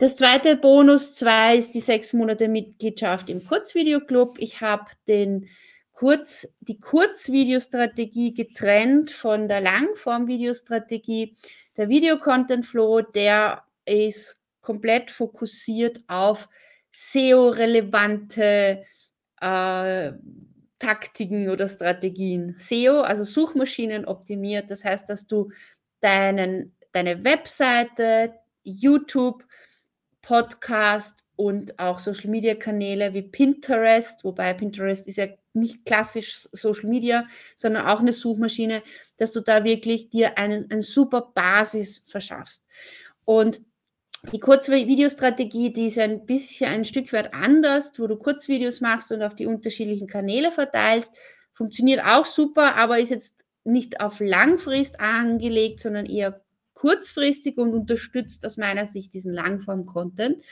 Das 0.04 0.18
zweite 0.18 0.58
Bonus 0.58 1.14
2 1.14 1.56
ist 1.56 1.74
die 1.74 1.80
sechs 1.80 2.12
Monate 2.12 2.50
Mitgliedschaft 2.50 3.30
im 3.30 3.42
Kurzvideoclub. 3.48 4.36
Ich 4.38 4.60
habe 4.60 4.88
den 5.08 5.48
Kurz, 5.94 6.46
die 6.60 6.78
Kurzvideostrategie 6.78 8.34
getrennt 8.34 9.12
von 9.12 9.48
der 9.48 9.62
Langform-Videostrategie. 9.62 11.38
Der 11.78 11.88
Video-Content-Flow, 11.88 13.00
der 13.00 13.64
ist 13.86 14.42
komplett 14.60 15.10
fokussiert 15.10 16.02
auf 16.08 16.50
SEO-relevante 16.92 18.84
äh, 19.40 20.12
Taktiken 20.80 21.48
oder 21.48 21.70
Strategien. 21.70 22.56
SEO, 22.58 23.00
also 23.00 23.24
Suchmaschinen 23.24 24.04
optimiert, 24.04 24.70
das 24.70 24.84
heißt, 24.84 25.08
dass 25.08 25.28
du 25.28 25.50
deinen, 26.02 26.76
deine 26.92 27.24
Webseite, 27.24 28.34
YouTube, 28.64 29.46
Podcast 30.24 31.24
und 31.36 31.78
auch 31.78 32.00
Social 32.00 32.32
Media 32.32 32.56
Kanäle 32.56 33.14
wie 33.14 33.22
Pinterest, 33.22 34.24
wobei 34.24 34.54
Pinterest 34.54 35.08
ist 35.08 35.18
ja 35.18 35.28
nicht 35.54 35.86
klassisch 35.86 36.48
Social 36.52 36.90
Media, 36.90 37.28
sondern 37.56 37.86
auch 37.86 38.00
eine 38.00 38.14
Suchmaschine, 38.14 38.82
dass 39.18 39.32
du 39.32 39.42
da 39.42 39.64
wirklich 39.64 40.10
dir 40.10 40.38
einen, 40.38 40.72
eine 40.72 40.82
super 40.82 41.32
Basis 41.36 42.02
verschaffst. 42.06 42.64
Und 43.26 43.62
die 44.32 44.40
Kurzvideostrategie, 44.40 45.74
die 45.74 45.88
ist 45.88 46.00
ein 46.00 46.26
bisschen 46.26 46.72
ein 46.72 46.86
Stück 46.86 47.12
weit 47.12 47.34
anders, 47.34 47.94
wo 47.98 48.08
du 48.08 48.16
Kurzvideos 48.16 48.80
machst 48.80 49.12
und 49.12 49.22
auf 49.22 49.36
die 49.36 49.46
unterschiedlichen 49.46 50.08
Kanäle 50.08 50.52
verteilst. 50.52 51.14
Funktioniert 51.52 52.04
auch 52.06 52.26
super, 52.26 52.76
aber 52.76 53.00
ist 53.00 53.10
jetzt 53.10 53.36
nicht 53.66 54.00
auf 54.00 54.20
Langfrist 54.20 55.00
angelegt, 55.00 55.82
sondern 55.82 56.06
eher 56.06 56.43
kurzfristig 56.84 57.58
und 57.58 57.74
unterstützt 57.74 58.46
aus 58.46 58.58
meiner 58.58 58.86
Sicht 58.86 59.14
diesen 59.14 59.32
Langform-Content. 59.32 60.44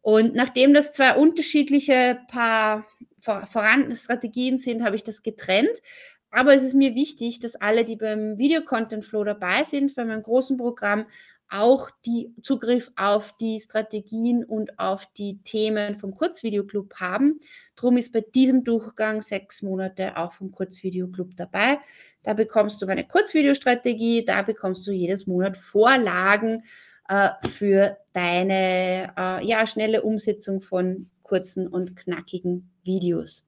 Und 0.00 0.36
nachdem 0.36 0.72
das 0.72 0.92
zwei 0.92 1.16
unterschiedliche 1.16 2.20
Paar 2.28 2.86
vorhandene 3.20 3.96
Strategien 3.96 4.58
sind, 4.58 4.84
habe 4.84 4.94
ich 4.94 5.02
das 5.02 5.24
getrennt. 5.24 5.82
Aber 6.30 6.54
es 6.54 6.62
ist 6.62 6.74
mir 6.74 6.94
wichtig, 6.94 7.40
dass 7.40 7.56
alle, 7.56 7.84
die 7.84 7.96
beim 7.96 8.38
Video 8.38 8.62
Content 8.62 9.04
Flow 9.04 9.24
dabei 9.24 9.64
sind, 9.64 9.96
bei 9.96 10.04
meinem 10.04 10.22
großen 10.22 10.56
Programm, 10.56 11.06
auch 11.48 11.90
die 12.04 12.34
Zugriff 12.42 12.90
auf 12.96 13.36
die 13.38 13.60
Strategien 13.60 14.44
und 14.44 14.78
auf 14.78 15.06
die 15.16 15.38
Themen 15.44 15.96
vom 15.96 16.14
Kurzvideoclub 16.14 16.94
haben. 16.96 17.40
Drum 17.76 17.96
ist 17.96 18.12
bei 18.12 18.20
diesem 18.20 18.64
Durchgang 18.64 19.22
sechs 19.22 19.62
Monate 19.62 20.16
auch 20.16 20.32
vom 20.32 20.50
Kurzvideoclub 20.50 21.36
dabei. 21.36 21.78
Da 22.22 22.34
bekommst 22.34 22.82
du 22.82 22.86
meine 22.86 23.06
Kurzvideostrategie, 23.06 24.24
da 24.24 24.42
bekommst 24.42 24.86
du 24.86 24.90
jedes 24.90 25.26
Monat 25.26 25.56
Vorlagen 25.56 26.64
äh, 27.08 27.28
für 27.48 27.96
deine 28.12 29.14
äh, 29.16 29.46
ja, 29.46 29.66
schnelle 29.66 30.02
Umsetzung 30.02 30.60
von 30.60 31.08
kurzen 31.22 31.68
und 31.68 31.96
knackigen 31.96 32.70
Videos. 32.82 33.45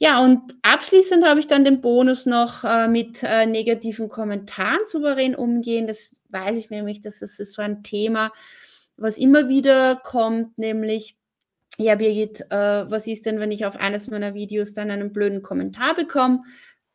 Ja, 0.00 0.24
und 0.24 0.54
abschließend 0.62 1.24
habe 1.26 1.40
ich 1.40 1.48
dann 1.48 1.64
den 1.64 1.80
Bonus 1.80 2.24
noch 2.24 2.62
äh, 2.62 2.86
mit 2.86 3.22
äh, 3.24 3.46
negativen 3.46 4.08
Kommentaren 4.08 4.78
souverän 4.86 5.34
umgehen. 5.34 5.88
Das 5.88 6.12
weiß 6.28 6.56
ich 6.56 6.70
nämlich, 6.70 7.00
dass 7.00 7.18
das 7.18 7.40
ist 7.40 7.54
so 7.54 7.62
ein 7.62 7.82
Thema, 7.82 8.32
was 8.96 9.18
immer 9.18 9.48
wieder 9.48 9.96
kommt, 9.96 10.56
nämlich, 10.56 11.16
ja, 11.78 11.96
Birgit, 11.96 12.42
äh, 12.50 12.90
was 12.90 13.06
ist 13.08 13.26
denn, 13.26 13.40
wenn 13.40 13.50
ich 13.52 13.66
auf 13.66 13.76
eines 13.76 14.08
meiner 14.08 14.34
Videos 14.34 14.72
dann 14.74 14.90
einen 14.90 15.12
blöden 15.12 15.42
Kommentar 15.42 15.96
bekomme? 15.96 16.42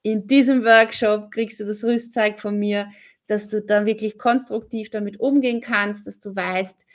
In 0.01 0.27
diesem 0.27 0.63
Workshop 0.63 1.31
kriegst 1.31 1.59
du 1.59 1.65
das 1.65 1.83
Rüstzeug 1.83 2.39
von 2.39 2.57
mir, 2.57 2.87
dass 3.27 3.49
du 3.49 3.61
dann 3.61 3.85
wirklich 3.85 4.17
konstruktiv 4.17 4.89
damit 4.91 5.19
umgehen 5.19 5.61
kannst, 5.61 6.07
dass 6.07 6.19
du 6.21 6.35
weißt, 6.35 6.85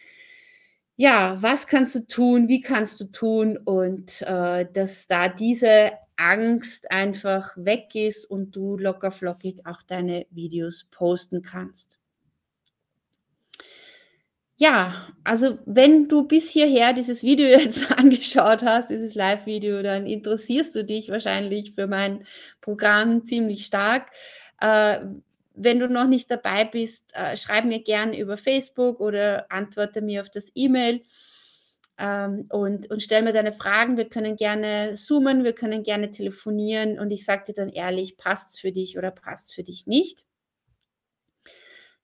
ja, 1.00 1.40
was 1.40 1.68
kannst 1.68 1.94
du 1.94 2.04
tun, 2.06 2.48
wie 2.48 2.60
kannst 2.60 3.00
du 3.00 3.04
tun 3.04 3.56
und 3.56 4.20
äh, 4.22 4.66
dass 4.72 5.06
da 5.06 5.28
diese 5.28 5.92
Angst 6.16 6.90
einfach 6.90 7.56
weg 7.56 7.94
ist 7.94 8.28
und 8.28 8.56
du 8.56 8.76
locker 8.76 9.12
flockig 9.12 9.64
auch 9.64 9.80
deine 9.84 10.26
Videos 10.30 10.86
posten 10.90 11.42
kannst. 11.42 12.00
Ja, 14.56 15.06
also 15.22 15.58
wenn 15.66 16.08
du 16.08 16.26
bis 16.26 16.50
hierher 16.50 16.92
dieses 16.92 17.22
Video 17.22 17.46
jetzt 17.58 17.92
angeschaut 17.92 18.62
hast, 18.62 18.90
dieses 18.90 19.14
Live-Video, 19.14 19.82
dann 19.84 20.04
interessierst 20.04 20.74
du 20.74 20.84
dich 20.84 21.10
wahrscheinlich 21.10 21.76
für 21.76 21.86
mein 21.86 22.24
Programm 22.60 23.24
ziemlich 23.24 23.64
stark. 23.64 24.10
Äh, 24.60 25.06
wenn 25.58 25.78
du 25.80 25.88
noch 25.88 26.06
nicht 26.06 26.30
dabei 26.30 26.64
bist, 26.64 27.10
äh, 27.14 27.36
schreib 27.36 27.64
mir 27.64 27.82
gerne 27.82 28.18
über 28.18 28.38
Facebook 28.38 29.00
oder 29.00 29.50
antworte 29.50 30.00
mir 30.00 30.22
auf 30.22 30.30
das 30.30 30.50
E-Mail 30.54 31.02
ähm, 31.98 32.46
und, 32.50 32.90
und 32.90 33.02
stell 33.02 33.22
mir 33.22 33.32
deine 33.32 33.52
Fragen. 33.52 33.96
Wir 33.96 34.08
können 34.08 34.36
gerne 34.36 34.94
zoomen, 34.94 35.44
wir 35.44 35.52
können 35.52 35.82
gerne 35.82 36.10
telefonieren 36.10 36.98
und 36.98 37.10
ich 37.10 37.24
sage 37.24 37.44
dir 37.48 37.54
dann 37.54 37.68
ehrlich, 37.70 38.16
passt 38.16 38.54
es 38.54 38.58
für 38.60 38.72
dich 38.72 38.96
oder 38.96 39.10
passt 39.10 39.48
es 39.48 39.54
für 39.54 39.64
dich 39.64 39.86
nicht. 39.86 40.24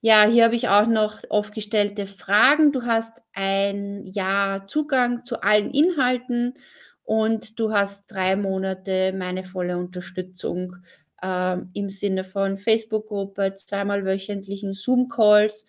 Ja, 0.01 0.25
hier 0.25 0.45
habe 0.45 0.57
ich 0.57 0.69
auch 0.69 0.87
noch 0.87 1.21
aufgestellte 1.31 2.07
Fragen. 2.07 2.73
Du 2.73 2.83
hast 2.83 3.23
ein 3.33 4.05
Jahr 4.05 4.67
Zugang 4.67 5.25
zu 5.25 5.41
allen 5.41 5.71
Inhalten 5.71 6.59
und 7.05 7.59
du 7.59 7.73
hast 7.73 8.05
drei 8.09 8.37
Monate 8.37 9.15
meine 9.17 9.45
volle 9.45 9.79
Unterstützung 9.79 10.77
im 11.23 11.89
Sinne 11.89 12.25
von 12.25 12.59
Facebook-Gruppe, 12.59 13.55
zweimal 13.55 14.05
wöchentlichen 14.05 14.75
Zoom-Calls 14.75 15.65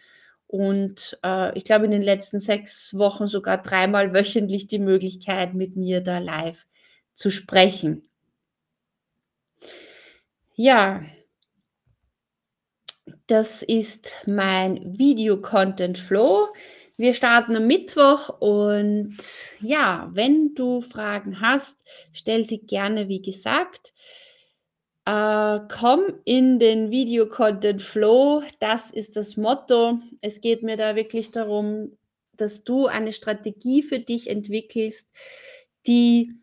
und 0.47 1.17
äh, 1.23 1.57
ich 1.57 1.63
glaube 1.63 1.85
in 1.85 1.91
den 1.91 2.01
letzten 2.01 2.39
sechs 2.39 2.93
Wochen 2.97 3.27
sogar 3.27 3.61
dreimal 3.61 4.13
wöchentlich 4.13 4.67
die 4.67 4.79
Möglichkeit, 4.79 5.53
mit 5.53 5.75
mir 5.75 6.01
da 6.01 6.19
live 6.19 6.65
zu 7.13 7.31
sprechen. 7.31 8.07
Ja, 10.55 11.03
das 13.27 13.63
ist 13.63 14.11
mein 14.25 14.97
Video-Content-Flow. 14.97 16.47
Wir 16.97 17.13
starten 17.13 17.55
am 17.55 17.67
Mittwoch 17.67 18.29
und 18.39 19.17
ja, 19.59 20.09
wenn 20.13 20.55
du 20.55 20.81
Fragen 20.81 21.41
hast, 21.41 21.83
stell 22.13 22.45
sie 22.45 22.59
gerne, 22.59 23.09
wie 23.09 23.21
gesagt. 23.21 23.93
Äh, 25.05 25.59
komm 25.69 26.01
in 26.25 26.57
den 26.57 26.89
Video-Content-Flow, 26.89 28.41
das 28.59 28.89
ist 28.89 29.15
das 29.15 29.37
Motto. 29.37 29.99
Es 30.21 30.41
geht 30.41 30.63
mir 30.63 30.77
da 30.77 30.95
wirklich 30.95 31.29
darum, 31.29 31.95
dass 32.33 32.63
du 32.63 32.87
eine 32.87 33.13
Strategie 33.13 33.83
für 33.83 33.99
dich 33.99 34.29
entwickelst, 34.29 35.07
die, 35.85 36.33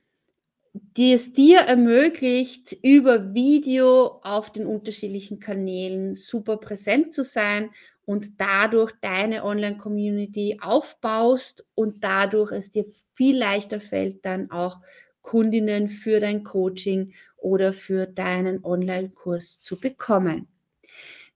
die 0.72 1.12
es 1.12 1.32
dir 1.32 1.58
ermöglicht, 1.58 2.76
über 2.82 3.34
Video 3.34 4.20
auf 4.22 4.52
den 4.52 4.66
unterschiedlichen 4.66 5.40
Kanälen 5.40 6.14
super 6.14 6.56
präsent 6.56 7.12
zu 7.12 7.24
sein 7.24 7.70
und 8.04 8.40
dadurch 8.40 8.92
deine 9.00 9.44
Online-Community 9.44 10.60
aufbaust 10.62 11.66
und 11.74 12.04
dadurch 12.04 12.52
es 12.52 12.70
dir 12.70 12.84
viel 13.14 13.36
leichter 13.36 13.80
fällt, 13.80 14.24
dann 14.24 14.52
auch 14.52 14.78
Kundinnen 15.22 15.88
für 15.88 16.20
dein 16.20 16.44
Coaching 16.44 17.14
oder 17.36 17.72
für 17.72 18.06
deinen 18.06 18.64
Online-Kurs 18.64 19.60
zu 19.60 19.80
bekommen. 19.80 20.48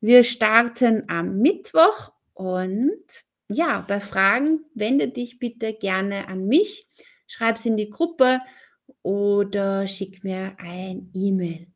Wir 0.01 0.25
starten 0.25 1.05
am 1.09 1.39
Mittwoch 1.39 2.13
und 2.35 3.25
ja, 3.49 3.85
bei 3.87 4.01
Fragen 4.01 4.65
wende 4.75 5.09
dich 5.09 5.39
bitte 5.39 5.73
gerne 5.73 6.29
an 6.29 6.47
mich, 6.47 6.87
schreib 7.27 7.57
es 7.57 7.67
in 7.67 7.77
die 7.77 7.91
Gruppe 7.91 8.41
oder 9.03 9.87
schick 9.87 10.25
mir 10.25 10.57
ein 10.59 11.11
E-Mail. 11.15 11.69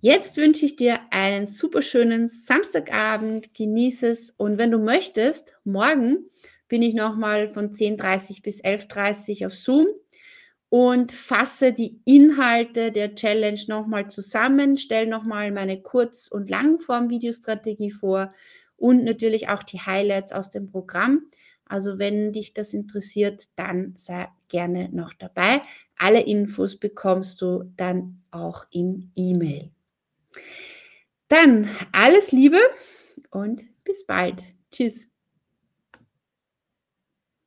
Jetzt 0.00 0.36
wünsche 0.36 0.66
ich 0.66 0.76
dir 0.76 1.00
einen 1.10 1.46
super 1.46 1.82
schönen 1.82 2.28
Samstagabend, 2.28 3.52
genieße 3.54 4.06
es 4.06 4.30
und 4.30 4.56
wenn 4.56 4.70
du 4.70 4.78
möchtest, 4.78 5.54
morgen 5.64 6.28
bin 6.68 6.82
ich 6.82 6.94
nochmal 6.94 7.48
von 7.48 7.72
10.30 7.72 8.42
bis 8.42 8.62
11.30 8.62 9.46
auf 9.46 9.54
Zoom 9.54 9.88
und 10.70 11.12
fasse 11.12 11.72
die 11.72 12.00
Inhalte 12.04 12.92
der 12.92 13.14
Challenge 13.14 13.60
nochmal 13.68 14.08
zusammen, 14.08 14.76
stelle 14.76 15.08
nochmal 15.08 15.50
meine 15.50 15.80
Kurz- 15.80 16.28
und 16.28 16.50
Langform-Videostrategie 16.50 17.90
vor 17.90 18.32
und 18.76 19.04
natürlich 19.04 19.48
auch 19.48 19.62
die 19.62 19.80
Highlights 19.80 20.32
aus 20.32 20.50
dem 20.50 20.70
Programm. 20.70 21.22
Also 21.64 21.98
wenn 21.98 22.32
dich 22.32 22.54
das 22.54 22.72
interessiert, 22.72 23.48
dann 23.56 23.94
sei 23.96 24.28
gerne 24.48 24.88
noch 24.90 25.12
dabei. 25.14 25.62
Alle 25.96 26.22
Infos 26.22 26.76
bekommst 26.76 27.42
du 27.42 27.70
dann 27.76 28.22
auch 28.30 28.66
im 28.70 29.10
E-Mail. 29.14 29.70
Dann 31.28 31.68
alles 31.92 32.32
Liebe 32.32 32.58
und 33.30 33.64
bis 33.84 34.06
bald. 34.06 34.42
Tschüss. 34.70 35.08